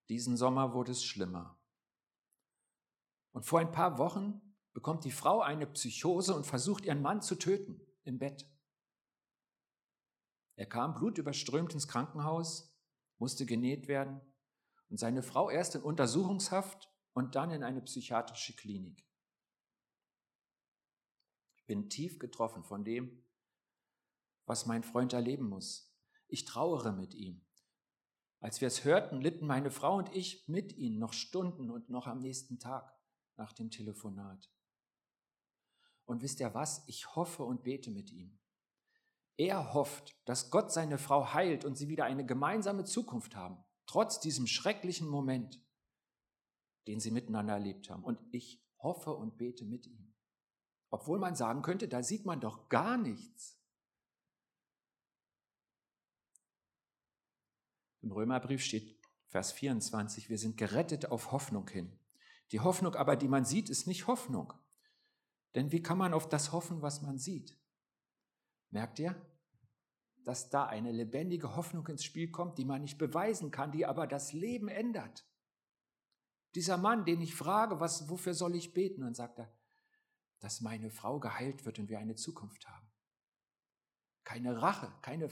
Diesen 0.09 0.37
Sommer 0.37 0.75
wurde 0.75 0.91
es 0.91 1.03
schlimmer. 1.03 1.59
Und 3.31 3.47
vor 3.47 3.61
ein 3.61 3.71
paar 3.71 3.97
Wochen 3.97 4.52
bekommt 4.73 5.05
die 5.05 5.11
Frau 5.11 5.41
eine 5.41 5.67
Psychose 5.67 6.35
und 6.35 6.45
versucht 6.45 6.85
ihren 6.85 7.01
Mann 7.01 7.21
zu 7.21 7.35
töten 7.35 7.79
im 8.03 8.19
Bett. 8.19 8.49
Er 10.55 10.65
kam 10.65 10.93
blutüberströmt 10.95 11.73
ins 11.73 11.87
Krankenhaus, 11.87 12.75
musste 13.17 13.45
genäht 13.45 13.87
werden 13.87 14.21
und 14.89 14.97
seine 14.99 15.23
Frau 15.23 15.49
erst 15.49 15.75
in 15.75 15.81
Untersuchungshaft 15.81 16.91
und 17.13 17.35
dann 17.35 17.51
in 17.51 17.63
eine 17.63 17.81
psychiatrische 17.81 18.55
Klinik. 18.55 19.07
Ich 21.55 21.65
bin 21.65 21.89
tief 21.89 22.19
getroffen 22.19 22.63
von 22.63 22.83
dem, 22.83 23.23
was 24.45 24.65
mein 24.65 24.83
Freund 24.83 25.13
erleben 25.13 25.47
muss. 25.47 25.95
Ich 26.27 26.45
trauere 26.45 26.91
mit 26.91 27.13
ihm. 27.13 27.45
Als 28.39 28.59
wir 28.59 28.67
es 28.67 28.83
hörten, 28.83 29.21
litten 29.21 29.47
meine 29.47 29.71
Frau 29.71 29.95
und 29.95 30.13
ich 30.13 30.47
mit 30.47 30.73
ihm 30.73 30.99
noch 30.99 31.13
Stunden 31.13 31.71
und 31.71 31.89
noch 31.89 32.07
am 32.07 32.19
nächsten 32.19 32.59
Tag 32.59 32.93
nach 33.37 33.53
dem 33.53 33.71
Telefonat. 33.71 34.52
Und 36.05 36.21
wisst 36.21 36.39
ihr 36.39 36.53
was? 36.53 36.83
Ich 36.87 37.15
hoffe 37.15 37.43
und 37.43 37.63
bete 37.63 37.91
mit 37.91 38.11
ihm. 38.11 38.37
Er 39.37 39.73
hofft, 39.73 40.15
dass 40.25 40.51
Gott 40.51 40.71
seine 40.71 40.97
Frau 40.97 41.33
heilt 41.33 41.65
und 41.65 41.75
sie 41.75 41.87
wieder 41.87 42.05
eine 42.05 42.25
gemeinsame 42.25 42.83
Zukunft 42.83 43.35
haben, 43.35 43.63
trotz 43.85 44.19
diesem 44.19 44.45
schrecklichen 44.45 45.07
Moment, 45.07 45.59
den 46.87 46.99
sie 46.99 47.11
miteinander 47.11 47.53
erlebt 47.53 47.89
haben. 47.89 48.03
Und 48.03 48.19
ich 48.31 48.63
hoffe 48.77 49.13
und 49.13 49.37
bete 49.37 49.65
mit 49.65 49.87
ihm. 49.87 50.13
Obwohl 50.91 51.17
man 51.17 51.35
sagen 51.35 51.63
könnte, 51.63 51.87
da 51.87 52.03
sieht 52.03 52.25
man 52.25 52.39
doch 52.39 52.69
gar 52.69 52.97
nichts. 52.97 53.59
Im 58.01 58.11
Römerbrief 58.11 58.61
steht 58.61 58.99
Vers 59.27 59.51
24, 59.53 60.29
wir 60.29 60.37
sind 60.37 60.57
gerettet 60.57 61.09
auf 61.09 61.31
Hoffnung 61.31 61.67
hin. 61.67 61.97
Die 62.51 62.59
Hoffnung 62.59 62.93
aber, 62.93 63.15
die 63.15 63.29
man 63.29 63.45
sieht, 63.45 63.69
ist 63.69 63.87
nicht 63.87 64.05
Hoffnung. 64.05 64.53
Denn 65.55 65.71
wie 65.71 65.83
kann 65.83 65.97
man 65.97 66.13
auf 66.13 66.27
das 66.29 66.51
hoffen, 66.51 66.81
was 66.81 67.01
man 67.01 67.17
sieht? 67.17 67.57
Merkt 68.71 68.99
ihr, 68.99 69.15
dass 70.23 70.49
da 70.49 70.65
eine 70.65 70.91
lebendige 70.91 71.55
Hoffnung 71.55 71.85
ins 71.87 72.03
Spiel 72.03 72.31
kommt, 72.31 72.57
die 72.57 72.65
man 72.65 72.81
nicht 72.81 72.97
beweisen 72.97 73.51
kann, 73.51 73.71
die 73.71 73.85
aber 73.85 74.07
das 74.07 74.33
Leben 74.33 74.67
ändert? 74.67 75.27
Dieser 76.55 76.77
Mann, 76.77 77.05
den 77.05 77.21
ich 77.21 77.35
frage, 77.35 77.79
was, 77.79 78.09
wofür 78.09 78.33
soll 78.33 78.55
ich 78.55 78.73
beten? 78.73 79.01
dann 79.01 79.13
sagt 79.13 79.39
er, 79.39 79.55
dass 80.39 80.61
meine 80.61 80.89
Frau 80.89 81.19
geheilt 81.19 81.65
wird 81.65 81.79
und 81.79 81.89
wir 81.89 81.99
eine 81.99 82.15
Zukunft 82.15 82.67
haben. 82.67 82.91
Keine 84.23 84.61
Rache, 84.61 84.91
keine... 85.01 85.29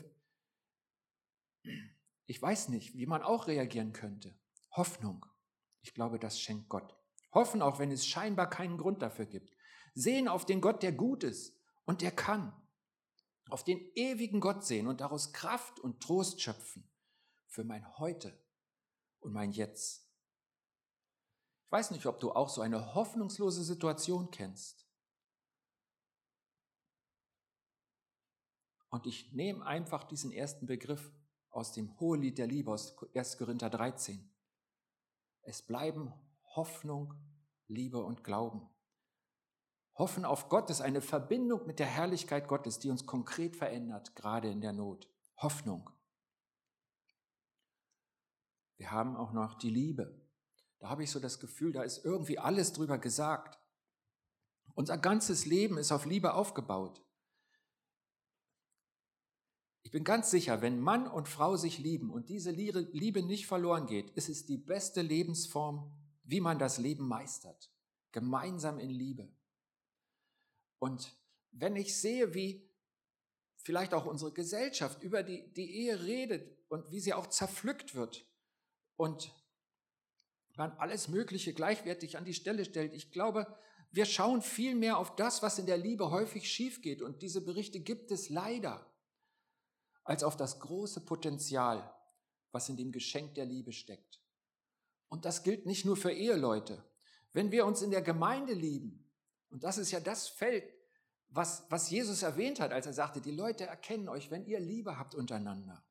Ich 2.25 2.41
weiß 2.41 2.69
nicht, 2.69 2.95
wie 2.95 3.05
man 3.05 3.21
auch 3.21 3.47
reagieren 3.47 3.93
könnte. 3.93 4.39
Hoffnung. 4.71 5.25
Ich 5.81 5.93
glaube, 5.93 6.17
das 6.17 6.39
schenkt 6.39 6.69
Gott. 6.69 6.95
Hoffen, 7.33 7.61
auch 7.61 7.79
wenn 7.79 7.91
es 7.91 8.05
scheinbar 8.05 8.49
keinen 8.49 8.77
Grund 8.77 9.01
dafür 9.01 9.25
gibt 9.25 9.51
sehen 9.93 10.27
auf 10.27 10.45
den 10.45 10.61
Gott, 10.61 10.83
der 10.83 10.91
gut 10.91 11.23
ist 11.23 11.55
und 11.85 12.01
der 12.01 12.11
kann. 12.11 12.53
Auf 13.49 13.63
den 13.63 13.79
ewigen 13.95 14.39
Gott 14.39 14.63
sehen 14.63 14.87
und 14.87 15.01
daraus 15.01 15.33
Kraft 15.33 15.79
und 15.79 16.01
Trost 16.01 16.41
schöpfen 16.41 16.89
für 17.47 17.63
mein 17.63 17.97
Heute 17.97 18.37
und 19.19 19.33
mein 19.33 19.51
Jetzt. 19.51 20.07
Ich 21.65 21.71
weiß 21.71 21.91
nicht, 21.91 22.05
ob 22.05 22.19
du 22.19 22.31
auch 22.31 22.49
so 22.49 22.61
eine 22.61 22.95
hoffnungslose 22.95 23.63
Situation 23.63 24.31
kennst. 24.31 24.87
Und 28.89 29.07
ich 29.07 29.31
nehme 29.31 29.65
einfach 29.65 30.03
diesen 30.03 30.31
ersten 30.31 30.65
Begriff 30.65 31.11
aus 31.49 31.71
dem 31.73 31.99
Hohelied 31.99 32.37
der 32.37 32.47
Liebe 32.47 32.71
aus 32.71 32.95
1. 33.13 33.37
Korinther 33.37 33.69
13. 33.69 34.29
Es 35.43 35.61
bleiben 35.61 36.13
Hoffnung, 36.55 37.15
Liebe 37.67 38.03
und 38.03 38.23
Glauben. 38.23 38.69
Hoffen 40.01 40.25
auf 40.25 40.49
Gott 40.49 40.71
ist 40.71 40.81
eine 40.81 40.99
Verbindung 40.99 41.67
mit 41.67 41.77
der 41.77 41.85
Herrlichkeit 41.85 42.47
Gottes, 42.47 42.79
die 42.79 42.89
uns 42.89 43.05
konkret 43.05 43.55
verändert, 43.55 44.15
gerade 44.15 44.49
in 44.49 44.59
der 44.59 44.73
Not. 44.73 45.07
Hoffnung. 45.37 45.91
Wir 48.77 48.89
haben 48.89 49.15
auch 49.15 49.31
noch 49.31 49.53
die 49.53 49.69
Liebe. 49.69 50.19
Da 50.79 50.89
habe 50.89 51.03
ich 51.03 51.11
so 51.11 51.19
das 51.19 51.39
Gefühl, 51.39 51.71
da 51.71 51.83
ist 51.83 52.03
irgendwie 52.03 52.39
alles 52.39 52.73
drüber 52.73 52.97
gesagt. 52.97 53.59
Unser 54.73 54.97
ganzes 54.97 55.45
Leben 55.45 55.77
ist 55.77 55.91
auf 55.91 56.07
Liebe 56.07 56.33
aufgebaut. 56.33 57.05
Ich 59.83 59.91
bin 59.91 60.03
ganz 60.03 60.31
sicher, 60.31 60.63
wenn 60.63 60.79
Mann 60.79 61.05
und 61.05 61.29
Frau 61.29 61.57
sich 61.57 61.77
lieben 61.77 62.09
und 62.09 62.27
diese 62.29 62.49
Liebe 62.49 63.21
nicht 63.21 63.45
verloren 63.45 63.85
geht, 63.85 64.09
ist 64.11 64.29
es 64.29 64.47
die 64.47 64.57
beste 64.57 65.03
Lebensform, 65.03 65.91
wie 66.23 66.41
man 66.41 66.57
das 66.57 66.79
Leben 66.79 67.07
meistert. 67.07 67.71
Gemeinsam 68.11 68.79
in 68.79 68.89
Liebe. 68.89 69.31
Und 70.81 71.15
wenn 71.51 71.75
ich 71.75 71.95
sehe, 71.95 72.33
wie 72.33 72.67
vielleicht 73.55 73.93
auch 73.93 74.07
unsere 74.07 74.33
Gesellschaft 74.33 75.03
über 75.03 75.21
die, 75.21 75.47
die 75.53 75.75
Ehe 75.75 76.03
redet 76.03 76.57
und 76.69 76.89
wie 76.91 76.99
sie 76.99 77.13
auch 77.13 77.27
zerpflückt 77.27 77.93
wird 77.93 78.25
und 78.95 79.31
man 80.55 80.71
alles 80.79 81.07
Mögliche 81.07 81.53
gleichwertig 81.53 82.17
an 82.17 82.25
die 82.25 82.33
Stelle 82.33 82.65
stellt, 82.65 82.93
ich 82.93 83.11
glaube, 83.11 83.45
wir 83.91 84.05
schauen 84.05 84.41
viel 84.41 84.73
mehr 84.73 84.97
auf 84.97 85.15
das, 85.15 85.43
was 85.43 85.59
in 85.59 85.67
der 85.67 85.77
Liebe 85.77 86.09
häufig 86.09 86.51
schief 86.51 86.81
geht. 86.81 87.03
Und 87.03 87.21
diese 87.21 87.41
Berichte 87.41 87.79
gibt 87.79 88.09
es 88.09 88.29
leider 88.29 88.91
als 90.03 90.23
auf 90.23 90.35
das 90.35 90.59
große 90.61 91.01
Potenzial, 91.01 91.93
was 92.51 92.69
in 92.69 92.77
dem 92.77 92.91
Geschenk 92.91 93.35
der 93.35 93.45
Liebe 93.45 93.71
steckt. 93.71 94.19
Und 95.09 95.25
das 95.25 95.43
gilt 95.43 95.67
nicht 95.67 95.85
nur 95.85 95.95
für 95.95 96.11
Eheleute. 96.11 96.83
Wenn 97.33 97.51
wir 97.51 97.67
uns 97.67 97.83
in 97.83 97.91
der 97.91 98.01
Gemeinde 98.01 98.53
lieben, 98.53 99.00
und 99.51 99.63
das 99.63 99.77
ist 99.77 99.91
ja 99.91 99.99
das 99.99 100.27
Feld, 100.27 100.63
was, 101.27 101.65
was 101.69 101.89
Jesus 101.89 102.23
erwähnt 102.23 102.59
hat, 102.59 102.71
als 102.71 102.85
er 102.85 102.93
sagte, 102.93 103.21
die 103.21 103.31
Leute 103.31 103.65
erkennen 103.65 104.09
euch, 104.09 104.31
wenn 104.31 104.45
ihr 104.45 104.59
Liebe 104.59 104.97
habt 104.97 105.15
untereinander. 105.15 105.85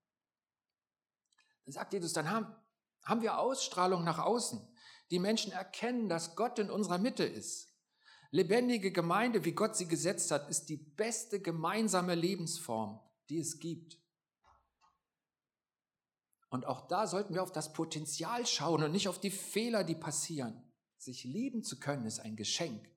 Dann 1.65 1.73
sagt 1.73 1.93
Jesus, 1.93 2.13
dann 2.13 2.31
haben, 2.31 2.55
haben 3.05 3.23
wir 3.23 3.39
Ausstrahlung 3.39 4.05
nach 4.05 4.19
außen. 4.19 4.61
Die 5.11 5.19
Menschen 5.19 5.53
erkennen, 5.53 6.09
dass 6.09 6.37
Gott 6.37 6.59
in 6.59 6.71
unserer 6.71 6.99
Mitte 6.99 7.25
ist. 7.25 7.69
Lebendige 8.31 8.93
Gemeinde, 8.93 9.45
wie 9.45 9.53
Gott 9.53 9.77
sie 9.77 9.89
gesetzt 9.89 10.31
hat, 10.31 10.49
ist 10.49 10.69
die 10.69 10.77
beste 10.77 11.41
gemeinsame 11.41 12.15
Lebensform, 12.15 13.01
die 13.29 13.41
es 13.41 13.59
gibt. 13.59 13.99
Und 16.49 16.67
auch 16.67 16.87
da 16.89 17.07
sollten 17.07 17.35
wir 17.35 17.43
auf 17.43 17.53
das 17.53 17.73
Potenzial 17.73 18.47
schauen 18.47 18.83
und 18.83 18.93
nicht 18.93 19.09
auf 19.09 19.21
die 19.21 19.31
Fehler, 19.31 19.85
die 19.85 19.95
passieren. 19.95 20.63
Sich 20.97 21.25
lieben 21.25 21.63
zu 21.63 21.79
können, 21.79 22.07
ist 22.07 22.21
ein 22.21 22.37
Geschenk. 22.37 22.91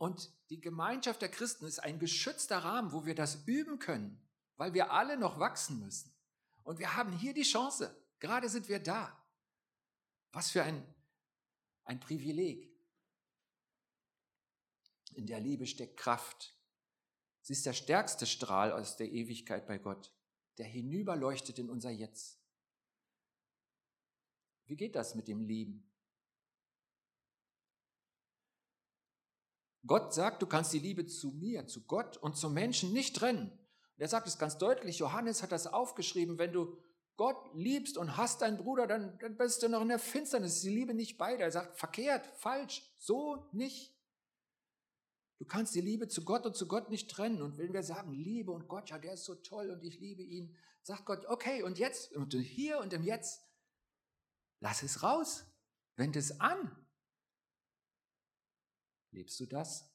Und 0.00 0.32
die 0.48 0.60
Gemeinschaft 0.60 1.20
der 1.20 1.30
Christen 1.30 1.66
ist 1.66 1.78
ein 1.78 1.98
geschützter 1.98 2.58
Rahmen, 2.58 2.92
wo 2.92 3.04
wir 3.04 3.14
das 3.14 3.44
üben 3.46 3.78
können, 3.78 4.18
weil 4.56 4.72
wir 4.72 4.92
alle 4.92 5.18
noch 5.18 5.38
wachsen 5.38 5.78
müssen. 5.78 6.10
Und 6.62 6.78
wir 6.78 6.96
haben 6.96 7.12
hier 7.12 7.34
die 7.34 7.42
Chance. 7.42 7.94
Gerade 8.18 8.48
sind 8.48 8.68
wir 8.68 8.80
da. 8.80 9.14
Was 10.32 10.50
für 10.50 10.62
ein, 10.62 10.82
ein 11.84 12.00
Privileg. 12.00 12.72
In 15.12 15.26
der 15.26 15.40
Liebe 15.40 15.66
steckt 15.66 15.98
Kraft. 15.98 16.56
Sie 17.42 17.52
ist 17.52 17.66
der 17.66 17.74
stärkste 17.74 18.26
Strahl 18.26 18.72
aus 18.72 18.96
der 18.96 19.10
Ewigkeit 19.10 19.66
bei 19.66 19.78
Gott 19.78 20.10
der 20.60 20.68
hinüberleuchtet 20.68 21.58
in 21.58 21.70
unser 21.70 21.90
Jetzt. 21.90 22.38
Wie 24.66 24.76
geht 24.76 24.94
das 24.94 25.14
mit 25.14 25.26
dem 25.26 25.40
Lieben? 25.40 25.89
Gott 29.86 30.12
sagt, 30.12 30.42
du 30.42 30.46
kannst 30.46 30.72
die 30.72 30.78
Liebe 30.78 31.06
zu 31.06 31.30
mir, 31.30 31.66
zu 31.66 31.82
Gott 31.86 32.16
und 32.18 32.36
zum 32.36 32.52
Menschen 32.52 32.92
nicht 32.92 33.16
trennen. 33.16 33.50
Und 33.50 34.02
er 34.02 34.08
sagt 34.08 34.26
es 34.26 34.38
ganz 34.38 34.58
deutlich, 34.58 34.98
Johannes 34.98 35.42
hat 35.42 35.52
das 35.52 35.66
aufgeschrieben, 35.66 36.38
wenn 36.38 36.52
du 36.52 36.76
Gott 37.16 37.50
liebst 37.54 37.98
und 37.98 38.16
hast 38.16 38.40
deinen 38.40 38.56
Bruder, 38.56 38.86
dann, 38.86 39.18
dann 39.18 39.36
bist 39.36 39.62
du 39.62 39.68
noch 39.68 39.82
in 39.82 39.88
der 39.88 39.98
Finsternis, 39.98 40.62
die 40.62 40.70
Liebe 40.70 40.94
nicht 40.94 41.18
bei 41.18 41.36
dir. 41.36 41.44
Er 41.44 41.52
sagt, 41.52 41.78
verkehrt, 41.78 42.26
falsch, 42.38 42.90
so 42.96 43.46
nicht. 43.52 43.94
Du 45.38 45.44
kannst 45.44 45.74
die 45.74 45.80
Liebe 45.80 46.08
zu 46.08 46.24
Gott 46.24 46.46
und 46.46 46.56
zu 46.56 46.66
Gott 46.66 46.90
nicht 46.90 47.10
trennen. 47.10 47.42
Und 47.42 47.58
wenn 47.58 47.72
wir 47.72 47.82
sagen, 47.82 48.12
Liebe 48.12 48.52
und 48.52 48.68
Gott, 48.68 48.90
ja, 48.90 48.98
der 48.98 49.14
ist 49.14 49.24
so 49.24 49.34
toll 49.34 49.70
und 49.70 49.82
ich 49.82 49.98
liebe 50.00 50.22
ihn, 50.22 50.56
sagt 50.82 51.06
Gott, 51.06 51.26
okay, 51.26 51.62
und 51.62 51.78
jetzt, 51.78 52.14
und 52.14 52.34
hier 52.34 52.78
und 52.78 52.92
im 52.92 53.02
Jetzt, 53.02 53.42
lass 54.60 54.82
es 54.82 55.02
raus, 55.02 55.44
wend 55.96 56.16
es 56.16 56.40
an. 56.40 56.74
Lebst 59.12 59.38
du 59.40 59.46
das? 59.46 59.90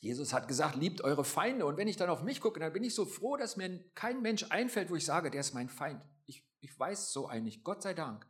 Jesus 0.00 0.32
hat 0.32 0.48
gesagt, 0.48 0.74
liebt 0.74 1.02
eure 1.02 1.24
Feinde. 1.24 1.64
Und 1.64 1.76
wenn 1.76 1.86
ich 1.86 1.96
dann 1.96 2.10
auf 2.10 2.22
mich 2.22 2.40
gucke, 2.40 2.58
dann 2.58 2.72
bin 2.72 2.82
ich 2.82 2.94
so 2.94 3.04
froh, 3.04 3.36
dass 3.36 3.56
mir 3.56 3.84
kein 3.94 4.20
Mensch 4.20 4.44
einfällt, 4.50 4.90
wo 4.90 4.96
ich 4.96 5.04
sage, 5.04 5.30
der 5.30 5.40
ist 5.40 5.54
mein 5.54 5.68
Feind. 5.68 6.02
Ich, 6.26 6.44
ich 6.60 6.76
weiß 6.76 7.12
so 7.12 7.28
eigentlich, 7.28 7.62
Gott 7.62 7.82
sei 7.82 7.94
Dank. 7.94 8.26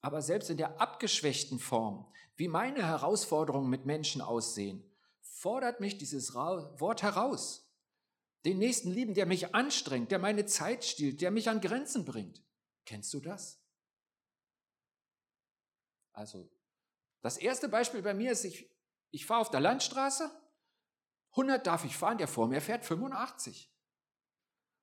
Aber 0.00 0.22
selbst 0.22 0.50
in 0.50 0.56
der 0.56 0.80
abgeschwächten 0.80 1.58
Form, 1.58 2.06
wie 2.36 2.46
meine 2.46 2.86
Herausforderungen 2.86 3.68
mit 3.68 3.86
Menschen 3.86 4.20
aussehen, 4.20 4.88
fordert 5.20 5.80
mich 5.80 5.98
dieses 5.98 6.34
Wort 6.34 7.02
heraus. 7.02 7.68
Den 8.44 8.58
Nächsten 8.58 8.90
lieben, 8.90 9.14
der 9.14 9.26
mich 9.26 9.54
anstrengt, 9.54 10.12
der 10.12 10.18
meine 10.18 10.46
Zeit 10.46 10.84
stiehlt, 10.84 11.22
der 11.22 11.30
mich 11.30 11.48
an 11.48 11.60
Grenzen 11.60 12.04
bringt. 12.04 12.44
Kennst 12.84 13.12
du 13.14 13.20
das? 13.20 13.60
Also, 16.12 16.48
das 17.24 17.38
erste 17.38 17.70
Beispiel 17.70 18.02
bei 18.02 18.12
mir 18.12 18.32
ist, 18.32 18.44
ich, 18.44 18.70
ich 19.10 19.24
fahre 19.24 19.40
auf 19.40 19.50
der 19.50 19.60
Landstraße, 19.60 20.30
100 21.30 21.66
darf 21.66 21.86
ich 21.86 21.96
fahren, 21.96 22.18
der 22.18 22.28
vor 22.28 22.48
mir 22.48 22.60
fährt 22.60 22.84
85. 22.84 23.74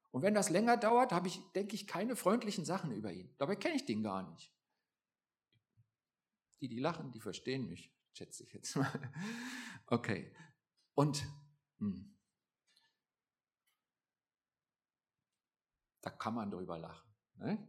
Und 0.09 0.23
wenn 0.23 0.33
das 0.33 0.49
länger 0.49 0.75
dauert, 0.75 1.11
habe 1.11 1.27
ich, 1.27 1.39
denke 1.51 1.75
ich, 1.75 1.85
keine 1.85 2.15
freundlichen 2.15 2.65
Sachen 2.65 2.91
über 2.93 3.13
ihn. 3.13 3.31
Dabei 3.37 3.55
kenne 3.55 3.75
ich 3.75 3.85
den 3.85 4.01
gar 4.01 4.27
nicht. 4.27 4.51
Die, 6.61 6.67
die 6.67 6.79
lachen, 6.79 7.11
die 7.11 7.21
verstehen 7.21 7.69
mich, 7.69 7.93
schätze 8.11 8.43
ich 8.43 8.53
jetzt 8.53 8.75
mal. 8.75 8.89
Okay. 9.85 10.33
Und 10.95 11.21
hm, 11.77 12.17
da 16.01 16.09
kann 16.09 16.33
man 16.33 16.49
drüber 16.49 16.79
lachen. 16.79 17.13
Ne? 17.35 17.67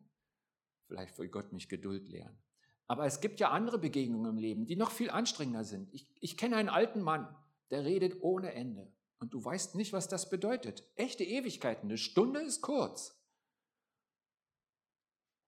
Vielleicht 0.86 1.18
will 1.18 1.28
Gott 1.28 1.52
mich 1.52 1.68
Geduld 1.68 2.08
lehren. 2.08 2.42
Aber 2.92 3.06
es 3.06 3.22
gibt 3.22 3.40
ja 3.40 3.48
andere 3.48 3.78
Begegnungen 3.78 4.32
im 4.32 4.36
Leben, 4.36 4.66
die 4.66 4.76
noch 4.76 4.90
viel 4.90 5.08
anstrengender 5.08 5.64
sind. 5.64 5.88
Ich, 5.94 6.06
ich 6.20 6.36
kenne 6.36 6.56
einen 6.56 6.68
alten 6.68 7.00
Mann, 7.00 7.34
der 7.70 7.86
redet 7.86 8.22
ohne 8.22 8.52
Ende. 8.52 8.92
Und 9.18 9.32
du 9.32 9.42
weißt 9.42 9.76
nicht, 9.76 9.94
was 9.94 10.08
das 10.08 10.28
bedeutet. 10.28 10.86
Echte 10.94 11.24
Ewigkeiten. 11.24 11.88
Eine 11.88 11.96
Stunde 11.96 12.42
ist 12.42 12.60
kurz. 12.60 13.18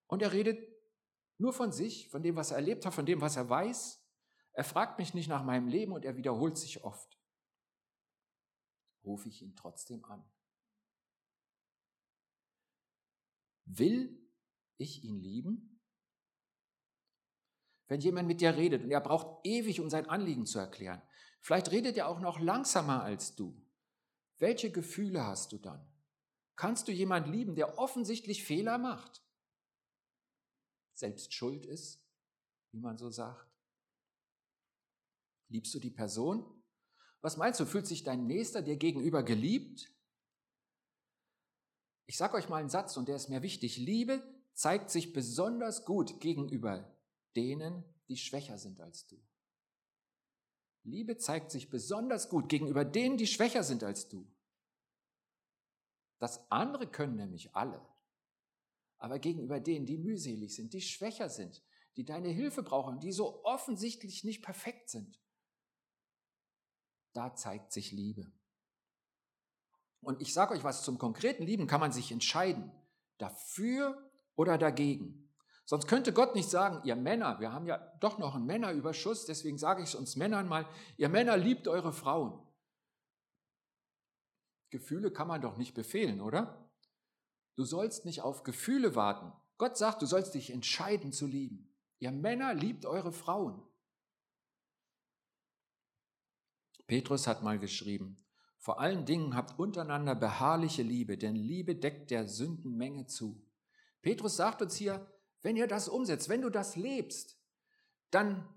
Und 0.07 0.23
er 0.23 0.33
redet 0.33 0.59
nur 1.37 1.53
von 1.53 1.71
sich, 1.71 2.09
von 2.09 2.23
dem, 2.23 2.35
was 2.35 2.51
er 2.51 2.57
erlebt 2.57 2.87
hat, 2.87 2.95
von 2.95 3.05
dem, 3.05 3.21
was 3.21 3.37
er 3.37 3.51
weiß. 3.51 4.03
Er 4.55 4.65
fragt 4.65 4.99
mich 4.99 5.13
nicht 5.13 5.29
nach 5.29 5.45
meinem 5.45 5.69
Leben 5.69 5.93
und 5.93 6.07
er 6.07 6.17
wiederholt 6.17 6.57
sich 6.57 6.83
oft. 6.83 7.21
Rufe 9.05 9.29
ich 9.29 9.43
ihn 9.43 9.55
trotzdem 9.55 10.03
an. 10.07 10.25
Will 13.67 14.19
ich 14.79 15.05
ihn 15.05 15.21
lieben? 15.21 15.74
Wenn 17.95 18.01
jemand 18.01 18.27
mit 18.27 18.41
dir 18.41 18.57
redet 18.57 18.83
und 18.83 18.91
er 18.91 19.01
braucht 19.01 19.47
ewig, 19.47 19.79
um 19.79 19.89
sein 19.89 20.09
Anliegen 20.09 20.47
zu 20.47 20.59
erklären, 20.59 21.01
vielleicht 21.41 21.71
redet 21.71 21.97
er 21.97 22.09
auch 22.09 22.19
noch 22.19 22.41
langsamer 22.41 23.05
als 23.05 23.37
du. 23.37 23.57
Welche 24.39 24.73
Gefühle 24.73 25.25
hast 25.25 25.53
du 25.53 25.59
dann? 25.59 25.87
Kannst 26.57 26.89
du 26.89 26.93
jemand 26.93 27.29
lieben, 27.29 27.55
der 27.55 27.79
offensichtlich 27.79 28.43
Fehler 28.43 28.79
macht? 28.79 29.23
selbst 30.95 31.33
schuld 31.35 31.67
ist, 31.67 32.05
wie 32.73 32.81
man 32.81 32.99
so 32.99 33.11
sagt? 33.11 33.49
Liebst 35.49 35.73
du 35.73 35.79
die 35.79 35.93
Person? 35.93 36.65
Was 37.21 37.37
meinst 37.37 37.61
du, 37.61 37.65
fühlt 37.65 37.87
sich 37.87 38.03
dein 38.03 38.27
Nächster 38.27 38.61
dir 38.61 38.77
gegenüber 38.77 39.23
geliebt? 39.23 39.89
Ich 42.07 42.17
sage 42.17 42.35
euch 42.35 42.49
mal 42.49 42.57
einen 42.57 42.71
Satz 42.71 42.97
und 42.97 43.07
der 43.07 43.15
ist 43.15 43.29
mir 43.29 43.43
wichtig. 43.43 43.77
Liebe 43.77 44.21
zeigt 44.53 44.91
sich 44.91 45.13
besonders 45.13 45.85
gut 45.85 46.19
gegenüber 46.21 46.91
denen, 47.37 47.85
die 48.09 48.17
schwächer 48.17 48.59
sind 48.59 48.81
als 48.81 49.07
du. 49.07 49.21
Liebe 50.85 51.17
zeigt 51.17 51.51
sich 51.51 51.71
besonders 51.71 52.29
gut 52.29 52.49
gegenüber 52.49 52.85
denen, 52.85 53.17
die 53.17 53.27
schwächer 53.27 53.63
sind 53.63 53.83
als 53.83 54.09
du. 54.09 54.27
Das 56.19 56.51
andere 56.51 56.87
können 56.87 57.17
nämlich 57.17 57.55
alle. 57.55 57.85
Aber 58.99 59.19
gegenüber 59.19 59.61
denen, 59.61 59.87
die 59.87 59.99
mühselig 59.99 60.55
sind, 60.55 60.73
die 60.73 60.81
schwächer 60.81 61.29
sind, 61.29 61.63
die 61.97 62.05
deine 62.05 62.29
Hilfe 62.29 62.63
brauchen, 62.63 63.01
die 63.01 63.13
so 63.13 63.45
offensichtlich 63.45 64.25
nicht 64.25 64.43
perfekt 64.43 64.89
sind, 64.91 65.21
da 67.13 67.35
zeigt 67.35 67.73
sich 67.73 67.93
Liebe. 67.93 68.31
Und 70.01 70.21
ich 70.21 70.35
sage 70.35 70.55
euch 70.55 70.65
was, 70.65 70.83
zum 70.83 70.99
konkreten 70.99 71.45
Lieben 71.45 71.67
kann 71.67 71.81
man 71.81 71.93
sich 71.93 72.13
entscheiden, 72.13 72.71
dafür 73.19 74.11
oder 74.37 74.59
dagegen. 74.59 75.24
Sonst 75.67 75.87
könnte 75.87 76.13
Gott 76.13 76.35
nicht 76.35 76.51
sagen, 76.51 76.83
ihr 76.85 76.97
Männer, 76.97 77.41
wir 77.41 77.53
haben 77.53 77.67
ja 77.67 77.79
doch 78.01 78.19
noch 78.19 78.35
einen 78.35 78.45
Männerüberschuss, 78.45 79.25
deswegen 79.25 79.57
sage 79.57 79.83
ich 79.83 79.89
es 79.91 79.95
uns 79.95 80.17
Männern 80.17 80.47
mal, 80.47 80.67
ihr 80.99 81.09
Männer 81.09 81.37
liebt 81.37 81.69
eure 81.69 81.93
Frauen. 81.93 82.39
Gefühle 84.71 85.11
kann 85.11 85.29
man 85.29 85.41
doch 85.41 85.57
nicht 85.57 85.75
befehlen, 85.75 86.21
oder? 86.21 86.69
Du 87.57 87.65
sollst 87.65 88.05
nicht 88.05 88.21
auf 88.23 88.43
Gefühle 88.43 88.95
warten. 88.95 89.33
Gott 89.57 89.79
sagt, 89.79 90.03
du 90.03 90.07
sollst 90.07 90.35
dich 90.35 90.51
entscheiden 90.51 91.13
zu 91.13 91.27
lieben. 91.27 91.73
Ihr 91.99 92.11
Männer 92.11 92.53
liebt 92.53 92.85
eure 92.85 93.13
Frauen. 93.13 93.63
Petrus 96.87 97.27
hat 97.27 97.43
mal 97.43 97.59
geschrieben, 97.59 98.17
vor 98.59 98.81
allen 98.81 99.07
Dingen 99.07 99.35
habt 99.35 99.59
untereinander 99.59 100.15
beharrliche 100.15 100.83
Liebe, 100.83 101.17
denn 101.17 101.37
Liebe 101.37 101.77
deckt 101.77 102.11
der 102.11 102.29
Sündenmenge 102.29 103.07
zu. 103.07 103.43
Petrus 104.03 104.37
sagt 104.37 104.61
uns 104.61 104.75
hier, 104.75 105.07
wenn 105.45 105.57
ihr 105.57 105.67
das 105.67 105.89
umsetzt, 105.89 106.29
wenn 106.31 106.41
du 106.41 106.49
das 106.49 106.75
lebst, 106.75 107.39
dann, 108.11 108.49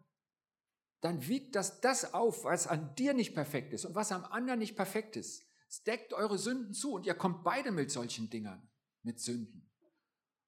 dann 1.01 1.27
wiegt 1.27 1.55
das 1.55 1.81
das 1.81 2.13
auf, 2.13 2.45
was 2.45 2.65
an 2.65 2.95
dir 2.95 3.13
nicht 3.13 3.35
perfekt 3.35 3.73
ist 3.73 3.85
und 3.85 3.93
was 3.93 4.13
am 4.13 4.23
anderen 4.23 4.59
nicht 4.59 4.77
perfekt 4.77 5.17
ist. 5.17 5.43
Es 5.69 5.83
deckt 5.83 6.13
eure 6.13 6.37
Sünden 6.37 6.73
zu 6.73 6.93
und 6.93 7.05
ihr 7.05 7.13
kommt 7.13 7.43
beide 7.43 7.71
mit 7.71 7.91
solchen 7.91 8.29
Dingern, 8.29 8.69
mit 9.03 9.19
Sünden. 9.19 9.69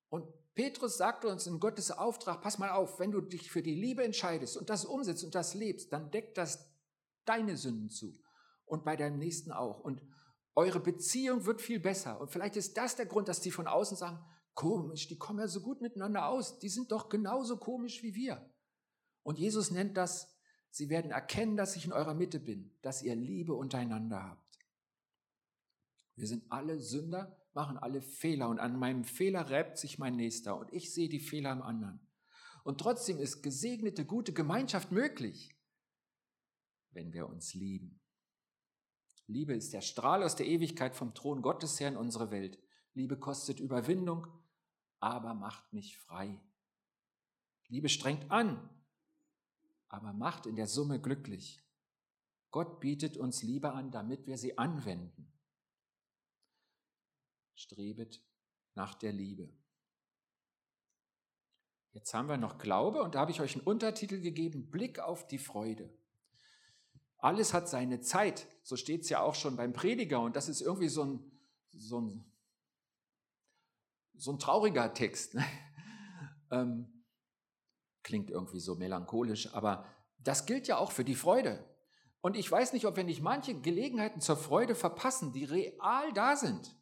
Und 0.07 0.25
Petrus 0.55 0.97
sagte 0.97 1.27
uns 1.27 1.45
in 1.45 1.59
Gottes 1.59 1.91
Auftrag, 1.91 2.41
pass 2.41 2.57
mal 2.57 2.71
auf, 2.71 2.99
wenn 2.99 3.11
du 3.11 3.19
dich 3.19 3.51
für 3.51 3.61
die 3.61 3.75
Liebe 3.75 4.03
entscheidest 4.03 4.55
und 4.55 4.69
das 4.69 4.85
umsetzt 4.85 5.25
und 5.25 5.35
das 5.35 5.55
lebst, 5.55 5.91
dann 5.91 6.09
deckt 6.09 6.37
das 6.37 6.73
deine 7.25 7.57
Sünden 7.57 7.89
zu 7.89 8.17
und 8.65 8.85
bei 8.85 8.95
deinem 8.95 9.19
Nächsten 9.19 9.51
auch. 9.51 9.81
Und 9.81 10.01
eure 10.55 10.79
Beziehung 10.79 11.45
wird 11.45 11.61
viel 11.61 11.81
besser. 11.81 12.21
Und 12.21 12.31
vielleicht 12.31 12.55
ist 12.55 12.77
das 12.77 12.95
der 12.95 13.07
Grund, 13.07 13.27
dass 13.27 13.41
die 13.41 13.51
von 13.51 13.67
außen 13.67 13.97
sagen, 13.97 14.25
komisch, 14.59 15.07
die 15.07 15.17
kommen 15.17 15.39
ja 15.39 15.47
so 15.47 15.61
gut 15.61 15.79
miteinander 15.79 16.27
aus, 16.27 16.59
die 16.59 16.67
sind 16.67 16.91
doch 16.91 17.07
genauso 17.07 17.55
komisch 17.55 18.03
wie 18.03 18.13
wir. 18.13 18.45
Und 19.23 19.39
Jesus 19.39 19.71
nennt 19.71 19.95
das, 19.95 20.35
sie 20.69 20.89
werden 20.89 21.11
erkennen, 21.11 21.55
dass 21.55 21.77
ich 21.77 21.85
in 21.85 21.93
eurer 21.93 22.13
Mitte 22.13 22.41
bin, 22.41 22.77
dass 22.81 23.01
ihr 23.01 23.15
Liebe 23.15 23.53
untereinander 23.53 24.21
habt. 24.21 24.59
Wir 26.17 26.27
sind 26.27 26.43
alle 26.51 26.77
Sünder, 26.77 27.41
machen 27.53 27.77
alle 27.77 28.01
Fehler 28.01 28.49
und 28.49 28.59
an 28.59 28.77
meinem 28.77 29.05
Fehler 29.05 29.49
reibt 29.49 29.77
sich 29.77 29.97
mein 29.97 30.17
Nächster 30.17 30.59
und 30.59 30.73
ich 30.73 30.93
sehe 30.93 31.07
die 31.07 31.21
Fehler 31.21 31.51
am 31.51 31.61
anderen. 31.61 32.05
Und 32.65 32.81
trotzdem 32.81 33.17
ist 33.17 33.41
gesegnete, 33.41 34.03
gute 34.03 34.33
Gemeinschaft 34.33 34.91
möglich, 34.91 35.55
wenn 36.91 37.13
wir 37.13 37.29
uns 37.29 37.53
lieben. 37.53 38.01
Liebe 39.25 39.53
ist 39.53 39.71
der 39.71 39.81
Strahl 39.81 40.21
aus 40.21 40.35
der 40.35 40.47
Ewigkeit 40.47 40.97
vom 40.97 41.13
Thron 41.13 41.41
Gottes 41.41 41.79
her 41.79 41.87
in 41.87 41.95
unsere 41.95 42.29
Welt. 42.29 42.59
Liebe 42.93 43.17
kostet 43.17 43.61
Überwindung, 43.61 44.27
aber 44.99 45.33
macht 45.33 45.71
mich 45.73 45.97
frei. 45.97 46.39
Liebe 47.67 47.89
strengt 47.89 48.31
an, 48.31 48.69
aber 49.87 50.13
macht 50.13 50.45
in 50.45 50.55
der 50.55 50.67
Summe 50.67 50.99
glücklich. 50.99 51.63
Gott 52.51 52.79
bietet 52.79 53.17
uns 53.17 53.43
Liebe 53.43 53.71
an, 53.73 53.91
damit 53.91 54.25
wir 54.25 54.37
sie 54.37 54.57
anwenden. 54.57 55.31
Strebet 57.53 58.21
nach 58.73 58.95
der 58.95 59.13
Liebe. 59.13 59.53
Jetzt 61.91 62.13
haben 62.13 62.29
wir 62.29 62.37
noch 62.37 62.57
Glaube 62.57 63.03
und 63.03 63.15
da 63.15 63.19
habe 63.19 63.31
ich 63.31 63.41
euch 63.41 63.55
einen 63.55 63.65
Untertitel 63.65 64.21
gegeben, 64.21 64.69
Blick 64.69 64.99
auf 64.99 65.27
die 65.27 65.39
Freude. 65.39 65.91
Alles 67.17 67.53
hat 67.53 67.67
seine 67.67 67.99
Zeit. 67.99 68.47
So 68.63 68.77
steht 68.77 69.01
es 69.01 69.09
ja 69.09 69.21
auch 69.21 69.35
schon 69.35 69.57
beim 69.57 69.73
Prediger. 69.73 70.21
Und 70.21 70.35
das 70.35 70.47
ist 70.47 70.61
irgendwie 70.61 70.87
so 70.87 71.03
ein, 71.03 71.31
so 71.71 71.99
ein, 71.99 72.31
so 74.19 74.31
ein 74.31 74.39
trauriger 74.39 74.93
Text. 74.93 75.35
Ne? 75.35 75.45
Ähm, 76.51 77.05
klingt 78.01 78.31
irgendwie 78.31 78.59
so 78.59 78.73
melancholisch, 78.73 79.53
aber 79.53 79.85
das 80.17 80.47
gilt 80.47 80.67
ja 80.67 80.79
auch 80.79 80.91
für 80.91 81.03
die 81.03 81.13
Freude. 81.13 81.63
Und 82.21 82.35
ich 82.35 82.51
weiß 82.51 82.73
nicht, 82.73 82.87
ob 82.87 82.97
wir 82.97 83.03
nicht 83.03 83.21
manche 83.21 83.53
Gelegenheiten 83.53 84.19
zur 84.19 84.35
Freude 84.35 84.73
verpassen, 84.73 85.31
die 85.31 85.45
real 85.45 86.11
da 86.13 86.35
sind. 86.35 86.75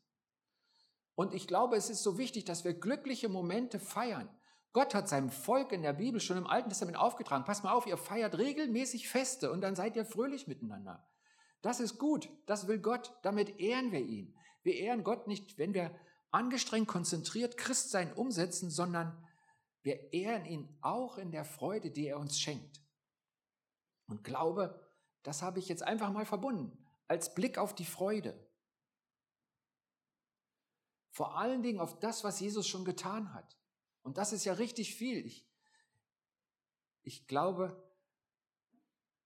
Und 1.15 1.33
ich 1.33 1.45
glaube, 1.45 1.75
es 1.75 1.89
ist 1.89 2.01
so 2.01 2.17
wichtig, 2.17 2.45
dass 2.45 2.63
wir 2.63 2.75
glückliche 2.75 3.27
Momente 3.27 3.77
feiern. 3.77 4.29
Gott 4.71 4.95
hat 4.95 5.09
seinem 5.09 5.29
Volk 5.29 5.71
in 5.73 5.81
der 5.81 5.93
Bibel 5.93 6.21
schon 6.21 6.37
im 6.37 6.47
Alten 6.47 6.69
Testament 6.69 6.97
aufgetragen, 6.97 7.43
passt 7.43 7.63
mal 7.63 7.73
auf, 7.73 7.87
ihr 7.87 7.97
feiert 7.97 8.37
regelmäßig 8.37 9.09
Feste 9.09 9.51
und 9.51 9.59
dann 9.59 9.75
seid 9.75 9.95
ihr 9.95 10.05
fröhlich 10.05 10.47
miteinander. 10.47 11.05
Das 11.61 11.79
ist 11.79 11.97
gut, 11.97 12.29
das 12.45 12.67
will 12.67 12.79
Gott, 12.79 13.13
damit 13.23 13.59
ehren 13.59 13.91
wir 13.91 14.01
ihn. 14.01 14.33
Wir 14.63 14.75
ehren 14.75 15.03
Gott 15.03 15.27
nicht, 15.27 15.57
wenn 15.57 15.73
wir 15.73 15.93
angestrengt, 16.31 16.87
konzentriert 16.87 17.57
Christsein 17.57 18.13
umsetzen, 18.13 18.69
sondern 18.69 19.25
wir 19.83 20.11
ehren 20.13 20.45
ihn 20.45 20.77
auch 20.81 21.17
in 21.17 21.31
der 21.31 21.45
Freude, 21.45 21.91
die 21.91 22.07
er 22.07 22.19
uns 22.19 22.39
schenkt. 22.39 22.81
Und 24.07 24.23
glaube, 24.23 24.85
das 25.23 25.41
habe 25.41 25.59
ich 25.59 25.67
jetzt 25.67 25.83
einfach 25.83 26.11
mal 26.11 26.25
verbunden, 26.25 26.77
als 27.07 27.33
Blick 27.33 27.57
auf 27.57 27.75
die 27.75 27.85
Freude. 27.85 28.37
Vor 31.11 31.37
allen 31.37 31.63
Dingen 31.63 31.79
auf 31.79 31.99
das, 31.99 32.23
was 32.23 32.39
Jesus 32.39 32.67
schon 32.67 32.85
getan 32.85 33.33
hat. 33.33 33.57
Und 34.03 34.17
das 34.17 34.33
ist 34.33 34.45
ja 34.45 34.53
richtig 34.53 34.95
viel. 34.95 35.25
Ich, 35.25 35.49
ich 37.03 37.27
glaube, 37.27 37.86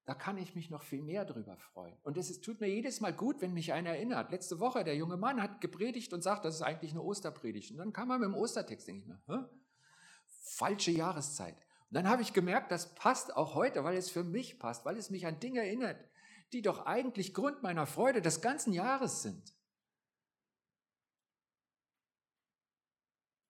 da 0.05 0.15
kann 0.15 0.37
ich 0.37 0.55
mich 0.55 0.69
noch 0.69 0.81
viel 0.81 1.03
mehr 1.03 1.25
drüber 1.25 1.57
freuen. 1.57 1.95
Und 2.03 2.17
es 2.17 2.29
ist, 2.29 2.43
tut 2.43 2.59
mir 2.59 2.67
jedes 2.67 3.01
Mal 3.01 3.13
gut, 3.13 3.41
wenn 3.41 3.53
mich 3.53 3.71
einer 3.71 3.91
erinnert. 3.91 4.31
Letzte 4.31 4.59
Woche, 4.59 4.83
der 4.83 4.95
junge 4.95 5.17
Mann 5.17 5.41
hat 5.41 5.61
gepredigt 5.61 6.11
und 6.13 6.21
sagt, 6.23 6.43
das 6.43 6.55
ist 6.55 6.61
eigentlich 6.63 6.91
eine 6.91 7.03
Osterpredigt. 7.03 7.71
Und 7.71 7.77
dann 7.77 7.93
kam 7.93 8.09
er 8.09 8.17
mit 8.17 8.27
dem 8.27 8.35
Ostertext, 8.35 8.87
denke 8.87 9.01
ich 9.01 9.07
mir, 9.07 9.21
Hä? 9.27 9.45
falsche 10.43 10.91
Jahreszeit. 10.91 11.55
Und 11.55 11.95
dann 11.95 12.09
habe 12.09 12.21
ich 12.23 12.33
gemerkt, 12.33 12.71
das 12.71 12.95
passt 12.95 13.35
auch 13.35 13.53
heute, 13.53 13.83
weil 13.83 13.95
es 13.95 14.09
für 14.09 14.23
mich 14.23 14.59
passt, 14.59 14.85
weil 14.85 14.97
es 14.97 15.09
mich 15.09 15.27
an 15.27 15.39
Dinge 15.39 15.59
erinnert, 15.59 15.97
die 16.51 16.61
doch 16.61 16.85
eigentlich 16.85 17.33
Grund 17.33 17.63
meiner 17.63 17.85
Freude 17.85 18.21
des 18.21 18.41
ganzen 18.41 18.73
Jahres 18.73 19.21
sind. 19.21 19.53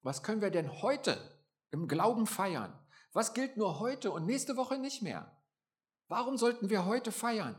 Was 0.01 0.23
können 0.23 0.41
wir 0.41 0.49
denn 0.49 0.81
heute 0.81 1.17
im 1.69 1.87
Glauben 1.87 2.27
feiern? 2.27 2.77
Was 3.13 3.33
gilt 3.33 3.57
nur 3.57 3.79
heute 3.79 4.11
und 4.11 4.25
nächste 4.25 4.57
Woche 4.57 4.77
nicht 4.79 5.01
mehr? 5.01 5.31
Warum 6.11 6.35
sollten 6.35 6.69
wir 6.69 6.83
heute 6.85 7.09
feiern? 7.09 7.55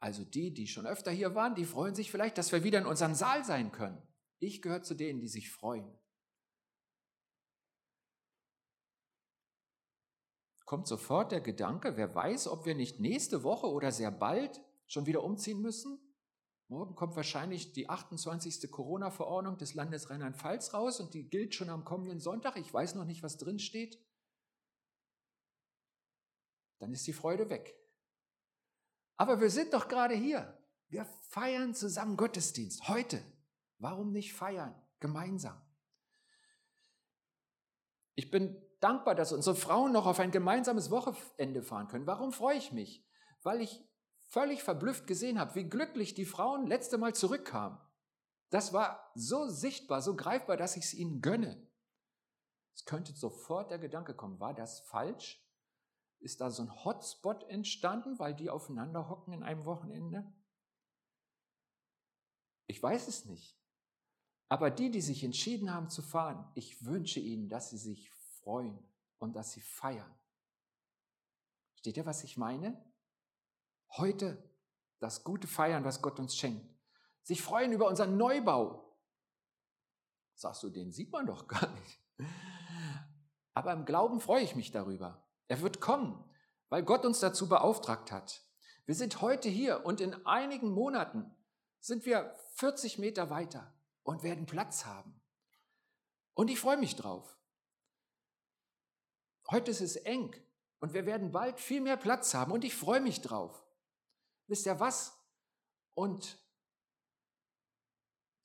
Also 0.00 0.22
die, 0.22 0.52
die 0.52 0.66
schon 0.66 0.86
öfter 0.86 1.10
hier 1.10 1.34
waren, 1.34 1.54
die 1.54 1.64
freuen 1.64 1.94
sich 1.94 2.10
vielleicht, 2.10 2.36
dass 2.36 2.52
wir 2.52 2.62
wieder 2.62 2.78
in 2.78 2.84
unserem 2.84 3.14
Saal 3.14 3.42
sein 3.42 3.72
können. 3.72 4.02
Ich 4.38 4.60
gehöre 4.60 4.82
zu 4.82 4.94
denen, 4.94 5.20
die 5.20 5.28
sich 5.28 5.50
freuen. 5.50 5.90
Kommt 10.66 10.86
sofort 10.86 11.32
der 11.32 11.40
Gedanke, 11.40 11.96
wer 11.96 12.14
weiß, 12.14 12.48
ob 12.48 12.66
wir 12.66 12.74
nicht 12.74 13.00
nächste 13.00 13.42
Woche 13.42 13.68
oder 13.68 13.90
sehr 13.90 14.10
bald 14.10 14.60
schon 14.88 15.06
wieder 15.06 15.24
umziehen 15.24 15.62
müssen? 15.62 15.98
Morgen 16.68 16.96
kommt 16.96 17.16
wahrscheinlich 17.16 17.72
die 17.72 17.88
28. 17.88 18.70
Corona-Verordnung 18.70 19.56
des 19.56 19.72
Landes 19.72 20.10
Rheinland-Pfalz 20.10 20.74
raus 20.74 21.00
und 21.00 21.14
die 21.14 21.30
gilt 21.30 21.54
schon 21.54 21.70
am 21.70 21.86
kommenden 21.86 22.20
Sonntag. 22.20 22.58
Ich 22.58 22.74
weiß 22.74 22.94
noch 22.94 23.06
nicht, 23.06 23.22
was 23.22 23.38
drin 23.38 23.58
steht. 23.58 23.98
Dann 26.80 26.92
ist 26.92 27.06
die 27.06 27.12
Freude 27.12 27.48
weg. 27.48 27.78
Aber 29.16 29.40
wir 29.40 29.50
sind 29.50 29.72
doch 29.74 29.86
gerade 29.86 30.14
hier. 30.14 30.58
Wir 30.88 31.04
feiern 31.28 31.74
zusammen 31.74 32.16
Gottesdienst. 32.16 32.88
Heute. 32.88 33.22
Warum 33.78 34.12
nicht 34.12 34.34
feiern? 34.34 34.74
Gemeinsam. 34.98 35.60
Ich 38.14 38.30
bin 38.30 38.60
dankbar, 38.80 39.14
dass 39.14 39.32
unsere 39.32 39.56
Frauen 39.56 39.92
noch 39.92 40.06
auf 40.06 40.18
ein 40.20 40.30
gemeinsames 40.30 40.90
Wochenende 40.90 41.62
fahren 41.62 41.88
können. 41.88 42.06
Warum 42.06 42.32
freue 42.32 42.56
ich 42.56 42.72
mich? 42.72 43.06
Weil 43.42 43.60
ich 43.60 43.82
völlig 44.28 44.62
verblüfft 44.62 45.06
gesehen 45.06 45.38
habe, 45.38 45.54
wie 45.54 45.68
glücklich 45.68 46.14
die 46.14 46.26
Frauen 46.26 46.66
letzte 46.66 46.98
Mal 46.98 47.14
zurückkamen. 47.14 47.78
Das 48.50 48.72
war 48.72 49.10
so 49.14 49.48
sichtbar, 49.48 50.02
so 50.02 50.16
greifbar, 50.16 50.56
dass 50.56 50.76
ich 50.76 50.84
es 50.84 50.94
ihnen 50.94 51.20
gönne. 51.20 51.66
Es 52.74 52.84
könnte 52.84 53.12
sofort 53.12 53.70
der 53.70 53.78
Gedanke 53.78 54.14
kommen, 54.14 54.40
war 54.40 54.54
das 54.54 54.80
falsch? 54.80 55.44
Ist 56.20 56.40
da 56.40 56.50
so 56.50 56.62
ein 56.62 56.84
Hotspot 56.84 57.44
entstanden, 57.44 58.18
weil 58.18 58.34
die 58.34 58.50
aufeinander 58.50 59.08
hocken 59.08 59.32
in 59.32 59.42
einem 59.42 59.64
Wochenende? 59.64 60.30
Ich 62.66 62.82
weiß 62.82 63.08
es 63.08 63.24
nicht. 63.24 63.58
Aber 64.48 64.70
die, 64.70 64.90
die 64.90 65.00
sich 65.00 65.24
entschieden 65.24 65.72
haben 65.72 65.88
zu 65.88 66.02
fahren, 66.02 66.50
ich 66.54 66.84
wünsche 66.84 67.20
ihnen, 67.20 67.48
dass 67.48 67.70
sie 67.70 67.78
sich 67.78 68.10
freuen 68.40 68.78
und 69.18 69.34
dass 69.34 69.52
sie 69.52 69.60
feiern. 69.60 70.14
Steht 71.74 71.96
ihr, 71.96 72.04
was 72.04 72.24
ich 72.24 72.36
meine? 72.36 72.84
Heute 73.96 74.42
das 74.98 75.24
gute 75.24 75.48
Feiern, 75.48 75.84
was 75.84 76.02
Gott 76.02 76.20
uns 76.20 76.36
schenkt. 76.36 76.68
Sich 77.22 77.42
freuen 77.42 77.72
über 77.72 77.86
unseren 77.86 78.16
Neubau. 78.16 78.94
Sagst 80.34 80.62
du, 80.62 80.68
den 80.68 80.92
sieht 80.92 81.10
man 81.12 81.26
doch 81.26 81.48
gar 81.48 81.70
nicht. 81.70 82.00
Aber 83.54 83.72
im 83.72 83.84
Glauben 83.84 84.20
freue 84.20 84.42
ich 84.42 84.54
mich 84.54 84.70
darüber. 84.70 85.26
Er 85.50 85.62
wird 85.62 85.80
kommen, 85.80 86.24
weil 86.68 86.84
Gott 86.84 87.04
uns 87.04 87.18
dazu 87.18 87.48
beauftragt 87.48 88.12
hat. 88.12 88.44
Wir 88.86 88.94
sind 88.94 89.20
heute 89.20 89.48
hier 89.48 89.84
und 89.84 90.00
in 90.00 90.14
einigen 90.24 90.70
Monaten 90.70 91.28
sind 91.80 92.06
wir 92.06 92.36
40 92.54 93.00
Meter 93.00 93.30
weiter 93.30 93.74
und 94.04 94.22
werden 94.22 94.46
Platz 94.46 94.84
haben. 94.84 95.20
Und 96.34 96.50
ich 96.50 96.60
freue 96.60 96.76
mich 96.76 96.94
drauf. 96.94 97.36
Heute 99.50 99.72
ist 99.72 99.80
es 99.80 99.96
eng 99.96 100.32
und 100.78 100.94
wir 100.94 101.04
werden 101.04 101.32
bald 101.32 101.58
viel 101.58 101.80
mehr 101.80 101.96
Platz 101.96 102.32
haben 102.32 102.52
und 102.52 102.64
ich 102.64 102.76
freue 102.76 103.00
mich 103.00 103.20
drauf. 103.20 103.66
Wisst 104.46 104.66
ihr 104.66 104.78
was? 104.78 105.18
Und 105.94 106.38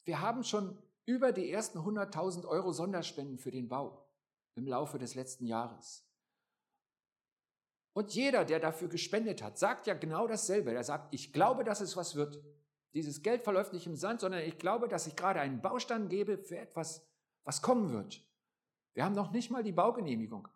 wir 0.05 0.21
haben 0.21 0.43
schon 0.43 0.81
über 1.05 1.31
die 1.31 1.51
ersten 1.51 1.77
100.000 1.77 2.47
Euro 2.47 2.71
Sonderspenden 2.71 3.37
für 3.37 3.51
den 3.51 3.69
Bau 3.69 4.09
im 4.55 4.65
Laufe 4.65 4.97
des 4.97 5.13
letzten 5.13 5.45
Jahres. 5.45 6.01
Und 7.95 8.13
jeder, 8.13 8.43
der 8.43 8.59
dafür 8.59 8.89
gespendet 8.89 9.41
hat, 9.41 9.57
sagt 9.57 9.87
ja 9.87 9.93
genau 9.93 10.27
dasselbe. 10.27 10.73
Er 10.73 10.83
sagt, 10.83 11.13
ich 11.13 11.31
glaube, 11.31 11.63
dass 11.63 11.79
es 11.79 11.95
was 11.95 12.15
wird. 12.15 12.43
Dieses 12.93 13.21
Geld 13.21 13.45
verläuft 13.45 13.71
nicht 13.71 13.87
im 13.87 13.95
Sand, 13.95 14.19
sondern 14.19 14.41
ich 14.41 14.57
glaube, 14.57 14.89
dass 14.89 15.07
ich 15.07 15.15
gerade 15.15 15.39
einen 15.39 15.61
Baustand 15.61 16.09
gebe 16.09 16.37
für 16.37 16.57
etwas, 16.57 17.07
was 17.45 17.61
kommen 17.61 17.93
wird. 17.93 18.21
Wir 18.95 19.05
haben 19.05 19.15
noch 19.15 19.31
nicht 19.31 19.49
mal 19.49 19.63
die 19.63 19.71
Baugenehmigung, 19.71 20.49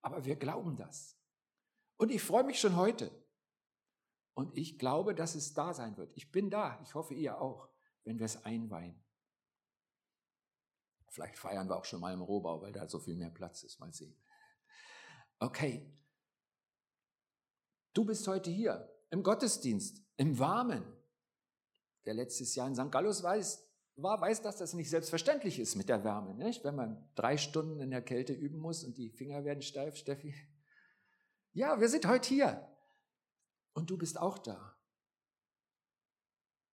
aber 0.00 0.24
wir 0.24 0.36
glauben 0.36 0.76
das. 0.76 1.20
Und 1.98 2.10
ich 2.10 2.22
freue 2.22 2.44
mich 2.44 2.58
schon 2.58 2.74
heute. 2.76 3.10
Und 4.32 4.56
ich 4.56 4.78
glaube, 4.78 5.14
dass 5.14 5.34
es 5.34 5.52
da 5.52 5.74
sein 5.74 5.94
wird. 5.98 6.10
Ich 6.16 6.32
bin 6.32 6.48
da. 6.48 6.80
Ich 6.84 6.94
hoffe, 6.94 7.12
ihr 7.12 7.38
auch, 7.38 7.68
wenn 8.04 8.18
wir 8.18 8.24
es 8.24 8.46
einweihen. 8.46 9.04
Vielleicht 11.08 11.36
feiern 11.36 11.68
wir 11.68 11.76
auch 11.76 11.84
schon 11.84 12.00
mal 12.00 12.14
im 12.14 12.22
Rohbau, 12.22 12.62
weil 12.62 12.72
da 12.72 12.88
so 12.88 12.98
viel 12.98 13.16
mehr 13.16 13.30
Platz 13.30 13.62
ist. 13.62 13.78
Mal 13.78 13.92
sehen. 13.92 14.16
Okay, 15.38 15.92
Du 17.98 18.04
bist 18.04 18.28
heute 18.28 18.48
hier 18.48 18.88
im 19.10 19.24
Gottesdienst, 19.24 20.04
im 20.18 20.38
Warmen. 20.38 20.84
Der 22.04 22.14
letztes 22.14 22.54
Jahr 22.54 22.68
in 22.68 22.76
St. 22.76 22.92
Gallus 22.92 23.24
weiß, 23.24 23.68
war, 23.96 24.20
weiß, 24.20 24.40
dass 24.40 24.56
das 24.56 24.72
nicht 24.72 24.88
selbstverständlich 24.88 25.58
ist 25.58 25.74
mit 25.74 25.88
der 25.88 26.04
Wärme. 26.04 26.32
Nicht? 26.36 26.62
Wenn 26.62 26.76
man 26.76 27.10
drei 27.16 27.36
Stunden 27.36 27.80
in 27.80 27.90
der 27.90 28.02
Kälte 28.02 28.34
üben 28.34 28.60
muss 28.60 28.84
und 28.84 28.96
die 28.98 29.10
Finger 29.10 29.44
werden 29.44 29.62
steif, 29.62 29.96
Steffi. 29.96 30.32
Ja, 31.54 31.80
wir 31.80 31.88
sind 31.88 32.06
heute 32.06 32.28
hier. 32.28 32.68
Und 33.72 33.90
du 33.90 33.98
bist 33.98 34.16
auch 34.16 34.38
da. 34.38 34.76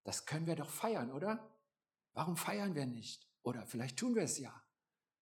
Das 0.04 0.28
können 0.28 0.46
wir 0.46 0.56
doch 0.56 0.70
feiern, 0.70 1.12
oder? 1.12 1.52
Warum 2.14 2.38
feiern 2.38 2.76
wir 2.76 2.86
nicht? 2.86 3.28
Oder 3.42 3.66
vielleicht 3.66 3.98
tun 3.98 4.14
wir 4.14 4.22
es 4.22 4.38
ja. 4.38 4.54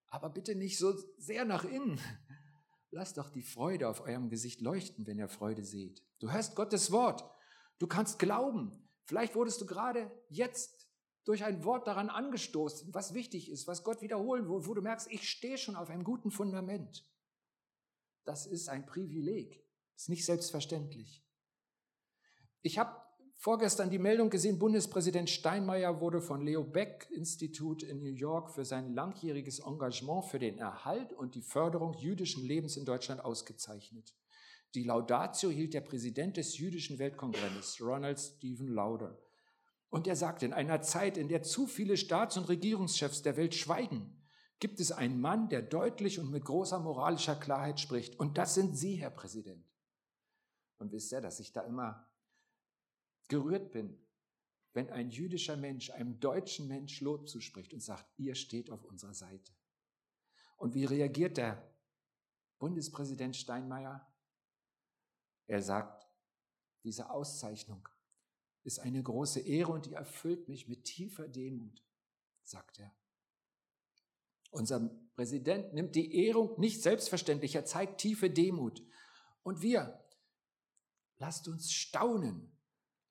Aber 0.08 0.28
bitte 0.28 0.54
nicht 0.54 0.76
so 0.76 0.92
sehr 1.16 1.46
nach 1.46 1.64
innen. 1.64 1.98
Lasst 2.94 3.18
doch 3.18 3.28
die 3.28 3.42
Freude 3.42 3.88
auf 3.88 4.02
eurem 4.02 4.28
Gesicht 4.28 4.60
leuchten, 4.60 5.04
wenn 5.04 5.18
ihr 5.18 5.26
Freude 5.26 5.64
seht. 5.64 6.04
Du 6.20 6.30
hörst 6.30 6.54
Gottes 6.54 6.92
Wort. 6.92 7.28
Du 7.80 7.88
kannst 7.88 8.20
glauben. 8.20 8.88
Vielleicht 9.02 9.34
wurdest 9.34 9.60
du 9.60 9.66
gerade 9.66 10.12
jetzt 10.28 10.88
durch 11.24 11.42
ein 11.42 11.64
Wort 11.64 11.88
daran 11.88 12.08
angestoßen, 12.08 12.94
was 12.94 13.12
wichtig 13.12 13.50
ist, 13.50 13.66
was 13.66 13.82
Gott 13.82 14.00
wiederholen 14.00 14.44
will, 14.44 14.64
wo 14.64 14.74
du 14.74 14.80
merkst, 14.80 15.10
ich 15.10 15.28
stehe 15.28 15.58
schon 15.58 15.74
auf 15.74 15.90
einem 15.90 16.04
guten 16.04 16.30
Fundament. 16.30 17.04
Das 18.22 18.46
ist 18.46 18.68
ein 18.68 18.86
Privileg. 18.86 19.66
Das 19.94 20.02
ist 20.04 20.08
nicht 20.10 20.24
selbstverständlich. 20.24 21.26
Ich 22.62 22.78
habe 22.78 23.03
vorgestern 23.36 23.90
die 23.90 23.98
Meldung 23.98 24.30
gesehen, 24.30 24.58
Bundespräsident 24.58 25.28
Steinmeier 25.30 26.00
wurde 26.00 26.20
von 26.20 26.42
Leo 26.42 26.64
Beck 26.64 27.08
Institut 27.10 27.82
in 27.82 28.02
New 28.02 28.12
York 28.12 28.50
für 28.50 28.64
sein 28.64 28.94
langjähriges 28.94 29.60
Engagement 29.60 30.24
für 30.24 30.38
den 30.38 30.58
Erhalt 30.58 31.12
und 31.12 31.34
die 31.34 31.42
Förderung 31.42 31.94
jüdischen 31.94 32.44
Lebens 32.44 32.76
in 32.76 32.84
Deutschland 32.84 33.24
ausgezeichnet. 33.24 34.14
Die 34.74 34.84
Laudatio 34.84 35.50
hielt 35.50 35.74
der 35.74 35.82
Präsident 35.82 36.36
des 36.36 36.58
jüdischen 36.58 36.98
Weltkongresses, 36.98 37.80
Ronald 37.80 38.18
Stephen 38.18 38.68
Lauder. 38.68 39.18
Und 39.88 40.08
er 40.08 40.16
sagte, 40.16 40.44
in 40.44 40.52
einer 40.52 40.82
Zeit, 40.82 41.16
in 41.16 41.28
der 41.28 41.42
zu 41.42 41.68
viele 41.68 41.96
Staats- 41.96 42.36
und 42.36 42.48
Regierungschefs 42.48 43.22
der 43.22 43.36
Welt 43.36 43.54
schweigen, 43.54 44.20
gibt 44.58 44.80
es 44.80 44.90
einen 44.90 45.20
Mann, 45.20 45.48
der 45.48 45.62
deutlich 45.62 46.18
und 46.18 46.30
mit 46.30 46.44
großer 46.44 46.80
moralischer 46.80 47.36
Klarheit 47.36 47.78
spricht. 47.78 48.18
Und 48.18 48.36
das 48.38 48.54
sind 48.54 48.76
Sie, 48.76 48.96
Herr 48.96 49.10
Präsident. 49.10 49.64
Und 50.78 50.90
wisst 50.90 51.12
ihr, 51.12 51.20
dass 51.20 51.38
ich 51.38 51.52
da 51.52 51.60
immer 51.60 52.08
gerührt 53.28 53.72
bin, 53.72 53.98
wenn 54.72 54.90
ein 54.90 55.10
jüdischer 55.10 55.56
Mensch 55.56 55.90
einem 55.90 56.18
deutschen 56.20 56.66
Mensch 56.66 57.00
Lob 57.00 57.28
zuspricht 57.28 57.72
und 57.72 57.80
sagt, 57.80 58.06
ihr 58.18 58.34
steht 58.34 58.70
auf 58.70 58.84
unserer 58.84 59.14
Seite. 59.14 59.52
Und 60.56 60.74
wie 60.74 60.84
reagiert 60.84 61.36
der 61.36 61.72
Bundespräsident 62.58 63.36
Steinmeier? 63.36 64.12
Er 65.46 65.62
sagt, 65.62 66.06
diese 66.82 67.10
Auszeichnung 67.10 67.88
ist 68.62 68.80
eine 68.80 69.02
große 69.02 69.40
Ehre 69.40 69.72
und 69.72 69.86
die 69.86 69.92
erfüllt 69.92 70.48
mich 70.48 70.68
mit 70.68 70.84
tiefer 70.84 71.28
Demut, 71.28 71.82
sagt 72.42 72.80
er. 72.80 72.94
Unser 74.50 74.90
Präsident 75.14 75.74
nimmt 75.74 75.94
die 75.94 76.14
Ehrung 76.26 76.58
nicht 76.58 76.82
selbstverständlich, 76.82 77.54
er 77.54 77.64
zeigt 77.64 78.00
tiefe 78.00 78.30
Demut. 78.30 78.82
Und 79.42 79.62
wir, 79.62 80.02
lasst 81.18 81.48
uns 81.48 81.72
staunen 81.72 82.53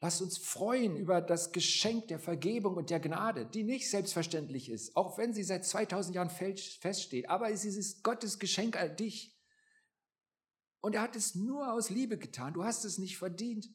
Lasst 0.03 0.21
uns 0.21 0.37
freuen 0.37 0.97
über 0.97 1.21
das 1.21 1.53
Geschenk 1.53 2.09
der 2.09 2.19
Vergebung 2.19 2.75
und 2.75 2.89
der 2.89 2.99
Gnade, 2.99 3.45
die 3.45 3.63
nicht 3.63 3.89
selbstverständlich 3.89 4.67
ist, 4.69 4.97
auch 4.97 5.17
wenn 5.17 5.33
sie 5.33 5.43
seit 5.43 5.63
2000 5.63 6.13
Jahren 6.13 6.29
feststeht. 6.29 7.29
Aber 7.29 7.49
es 7.49 7.63
ist 7.63 8.03
Gottes 8.03 8.37
Geschenk 8.37 8.75
an 8.75 8.97
dich. 8.97 9.33
Und 10.81 10.95
er 10.95 11.03
hat 11.03 11.15
es 11.15 11.35
nur 11.35 11.71
aus 11.71 11.89
Liebe 11.89 12.17
getan. 12.17 12.53
Du 12.53 12.65
hast 12.65 12.83
es 12.83 12.97
nicht 12.97 13.17
verdient. 13.17 13.69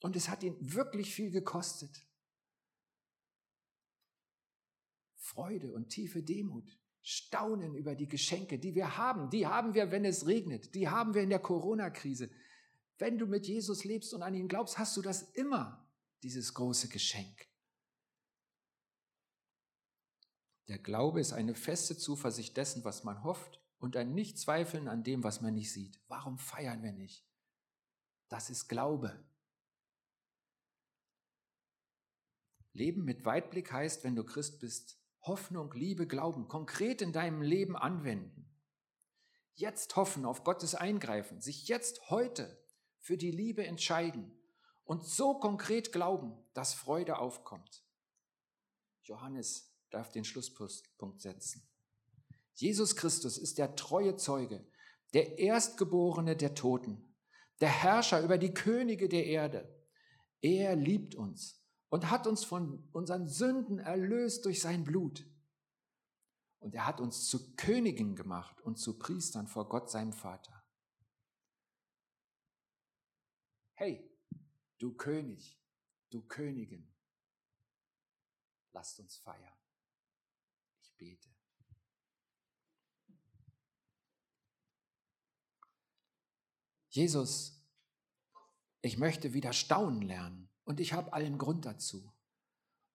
Und 0.00 0.16
es 0.16 0.30
hat 0.30 0.42
ihn 0.42 0.56
wirklich 0.58 1.14
viel 1.14 1.30
gekostet. 1.30 2.06
Freude 5.16 5.70
und 5.74 5.90
tiefe 5.90 6.22
Demut. 6.22 6.78
Staunen 7.02 7.74
über 7.74 7.94
die 7.94 8.08
Geschenke, 8.08 8.58
die 8.58 8.74
wir 8.74 8.96
haben. 8.96 9.28
Die 9.28 9.46
haben 9.46 9.74
wir, 9.74 9.90
wenn 9.90 10.06
es 10.06 10.26
regnet. 10.26 10.74
Die 10.74 10.88
haben 10.88 11.12
wir 11.12 11.20
in 11.20 11.28
der 11.28 11.40
Corona-Krise. 11.40 12.30
Wenn 12.98 13.18
du 13.18 13.26
mit 13.26 13.46
Jesus 13.46 13.84
lebst 13.84 14.14
und 14.14 14.22
an 14.22 14.34
ihn 14.34 14.48
glaubst, 14.48 14.78
hast 14.78 14.96
du 14.96 15.02
das 15.02 15.22
immer, 15.32 15.88
dieses 16.22 16.54
große 16.54 16.88
Geschenk. 16.88 17.48
Der 20.68 20.78
Glaube 20.78 21.20
ist 21.20 21.32
eine 21.32 21.54
feste 21.54 21.96
Zuversicht 21.98 22.56
dessen, 22.56 22.84
was 22.84 23.04
man 23.04 23.24
hofft 23.24 23.60
und 23.78 23.96
ein 23.96 24.14
Nichtzweifeln 24.14 24.88
an 24.88 25.02
dem, 25.02 25.24
was 25.24 25.40
man 25.40 25.54
nicht 25.54 25.72
sieht. 25.72 26.00
Warum 26.08 26.38
feiern 26.38 26.82
wir 26.82 26.92
nicht? 26.92 27.26
Das 28.28 28.48
ist 28.48 28.68
Glaube. 28.68 29.22
Leben 32.72 33.04
mit 33.04 33.24
Weitblick 33.24 33.72
heißt, 33.72 34.04
wenn 34.04 34.14
du 34.16 34.24
Christ 34.24 34.60
bist, 34.60 34.98
Hoffnung, 35.20 35.72
Liebe, 35.72 36.06
Glauben 36.06 36.48
konkret 36.48 37.02
in 37.02 37.12
deinem 37.12 37.42
Leben 37.42 37.76
anwenden. 37.76 38.48
Jetzt 39.54 39.94
hoffen 39.96 40.24
auf 40.24 40.44
Gottes 40.44 40.74
Eingreifen, 40.74 41.40
sich 41.40 41.68
jetzt 41.68 42.08
heute 42.08 42.61
für 43.02 43.18
die 43.18 43.32
Liebe 43.32 43.66
entscheiden 43.66 44.32
und 44.84 45.04
so 45.04 45.34
konkret 45.34 45.92
glauben, 45.92 46.32
dass 46.54 46.72
Freude 46.72 47.18
aufkommt. 47.18 47.84
Johannes 49.02 49.74
darf 49.90 50.10
den 50.10 50.24
Schlusspunkt 50.24 51.20
setzen. 51.20 51.68
Jesus 52.54 52.94
Christus 52.94 53.38
ist 53.38 53.58
der 53.58 53.74
treue 53.74 54.16
Zeuge, 54.16 54.64
der 55.14 55.38
Erstgeborene 55.38 56.36
der 56.36 56.54
Toten, 56.54 57.14
der 57.60 57.70
Herrscher 57.70 58.22
über 58.22 58.38
die 58.38 58.54
Könige 58.54 59.08
der 59.08 59.26
Erde. 59.26 59.68
Er 60.40 60.76
liebt 60.76 61.16
uns 61.16 61.60
und 61.88 62.08
hat 62.10 62.28
uns 62.28 62.44
von 62.44 62.88
unseren 62.92 63.28
Sünden 63.28 63.80
erlöst 63.80 64.44
durch 64.44 64.60
sein 64.60 64.84
Blut. 64.84 65.26
Und 66.60 66.74
er 66.74 66.86
hat 66.86 67.00
uns 67.00 67.26
zu 67.26 67.56
Königen 67.56 68.14
gemacht 68.14 68.60
und 68.60 68.78
zu 68.78 68.96
Priestern 68.96 69.48
vor 69.48 69.68
Gott, 69.68 69.90
seinem 69.90 70.12
Vater. 70.12 70.61
Hey, 73.74 74.08
du 74.78 74.94
König, 74.94 75.58
du 76.10 76.22
Königin, 76.22 76.92
lasst 78.72 79.00
uns 79.00 79.16
feiern. 79.16 79.56
Ich 80.80 80.94
bete. 80.96 81.28
Jesus, 86.90 87.64
ich 88.82 88.98
möchte 88.98 89.32
wieder 89.32 89.52
staunen 89.52 90.02
lernen 90.02 90.50
und 90.64 90.78
ich 90.78 90.92
habe 90.92 91.12
allen 91.12 91.38
Grund 91.38 91.64
dazu. 91.64 92.12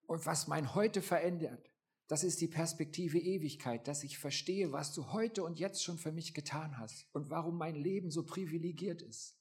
Und 0.05 0.25
was 0.25 0.47
mein 0.47 0.75
Heute 0.75 1.01
verändert, 1.01 1.71
das 2.07 2.23
ist 2.23 2.39
die 2.39 2.47
Perspektive 2.47 3.19
Ewigkeit, 3.19 3.87
dass 3.87 4.03
ich 4.03 4.17
verstehe, 4.17 4.71
was 4.71 4.93
du 4.93 5.11
heute 5.11 5.43
und 5.43 5.59
jetzt 5.59 5.83
schon 5.83 5.97
für 5.97 6.11
mich 6.11 6.33
getan 6.33 6.77
hast 6.77 7.07
und 7.13 7.29
warum 7.29 7.57
mein 7.57 7.75
Leben 7.75 8.11
so 8.11 8.23
privilegiert 8.23 9.01
ist. 9.01 9.37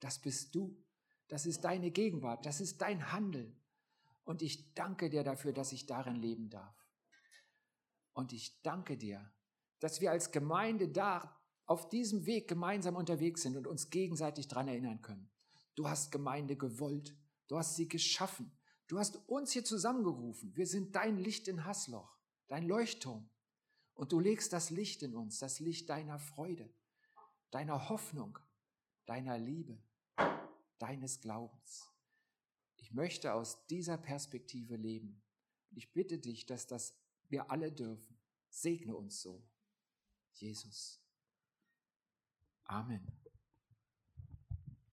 Das 0.00 0.18
bist 0.18 0.54
du. 0.54 0.76
Das 1.28 1.46
ist 1.46 1.64
deine 1.64 1.90
Gegenwart. 1.90 2.44
Das 2.44 2.60
ist 2.60 2.80
dein 2.80 3.12
Handeln. 3.12 3.56
Und 4.24 4.42
ich 4.42 4.74
danke 4.74 5.10
dir 5.10 5.22
dafür, 5.22 5.52
dass 5.52 5.72
ich 5.72 5.86
darin 5.86 6.16
leben 6.16 6.50
darf. 6.50 6.76
Und 8.12 8.32
ich 8.32 8.60
danke 8.62 8.96
dir, 8.96 9.32
dass 9.78 10.00
wir 10.00 10.10
als 10.10 10.32
Gemeinde 10.32 10.88
da 10.88 11.40
auf 11.66 11.88
diesem 11.88 12.26
Weg 12.26 12.48
gemeinsam 12.48 12.96
unterwegs 12.96 13.42
sind 13.42 13.56
und 13.56 13.66
uns 13.66 13.90
gegenseitig 13.90 14.48
daran 14.48 14.68
erinnern 14.68 15.00
können. 15.02 15.30
Du 15.76 15.88
hast 15.88 16.10
Gemeinde 16.10 16.56
gewollt. 16.56 17.16
Du 17.46 17.56
hast 17.56 17.76
sie 17.76 17.88
geschaffen. 17.88 18.52
Du 18.86 18.98
hast 18.98 19.16
uns 19.28 19.52
hier 19.52 19.64
zusammengerufen. 19.64 20.54
Wir 20.56 20.66
sind 20.66 20.96
dein 20.96 21.16
Licht 21.16 21.46
in 21.46 21.64
Hassloch, 21.64 22.16
dein 22.48 22.66
Leuchtturm. 22.66 23.30
Und 23.94 24.12
du 24.12 24.18
legst 24.18 24.52
das 24.52 24.70
Licht 24.70 25.02
in 25.02 25.14
uns, 25.14 25.38
das 25.38 25.60
Licht 25.60 25.88
deiner 25.90 26.18
Freude, 26.18 26.72
deiner 27.50 27.88
Hoffnung, 27.88 28.38
deiner 29.06 29.38
Liebe, 29.38 29.80
deines 30.80 31.20
Glaubens. 31.20 31.88
Ich 32.76 32.92
möchte 32.92 33.34
aus 33.34 33.66
dieser 33.66 33.98
Perspektive 33.98 34.76
leben. 34.76 35.22
Ich 35.70 35.92
bitte 35.92 36.18
dich, 36.18 36.46
dass 36.46 36.66
das 36.66 36.96
wir 37.28 37.50
alle 37.50 37.70
dürfen. 37.70 38.18
Segne 38.48 38.96
uns 38.96 39.20
so. 39.20 39.46
Jesus. 40.32 41.00
Amen. 42.64 43.19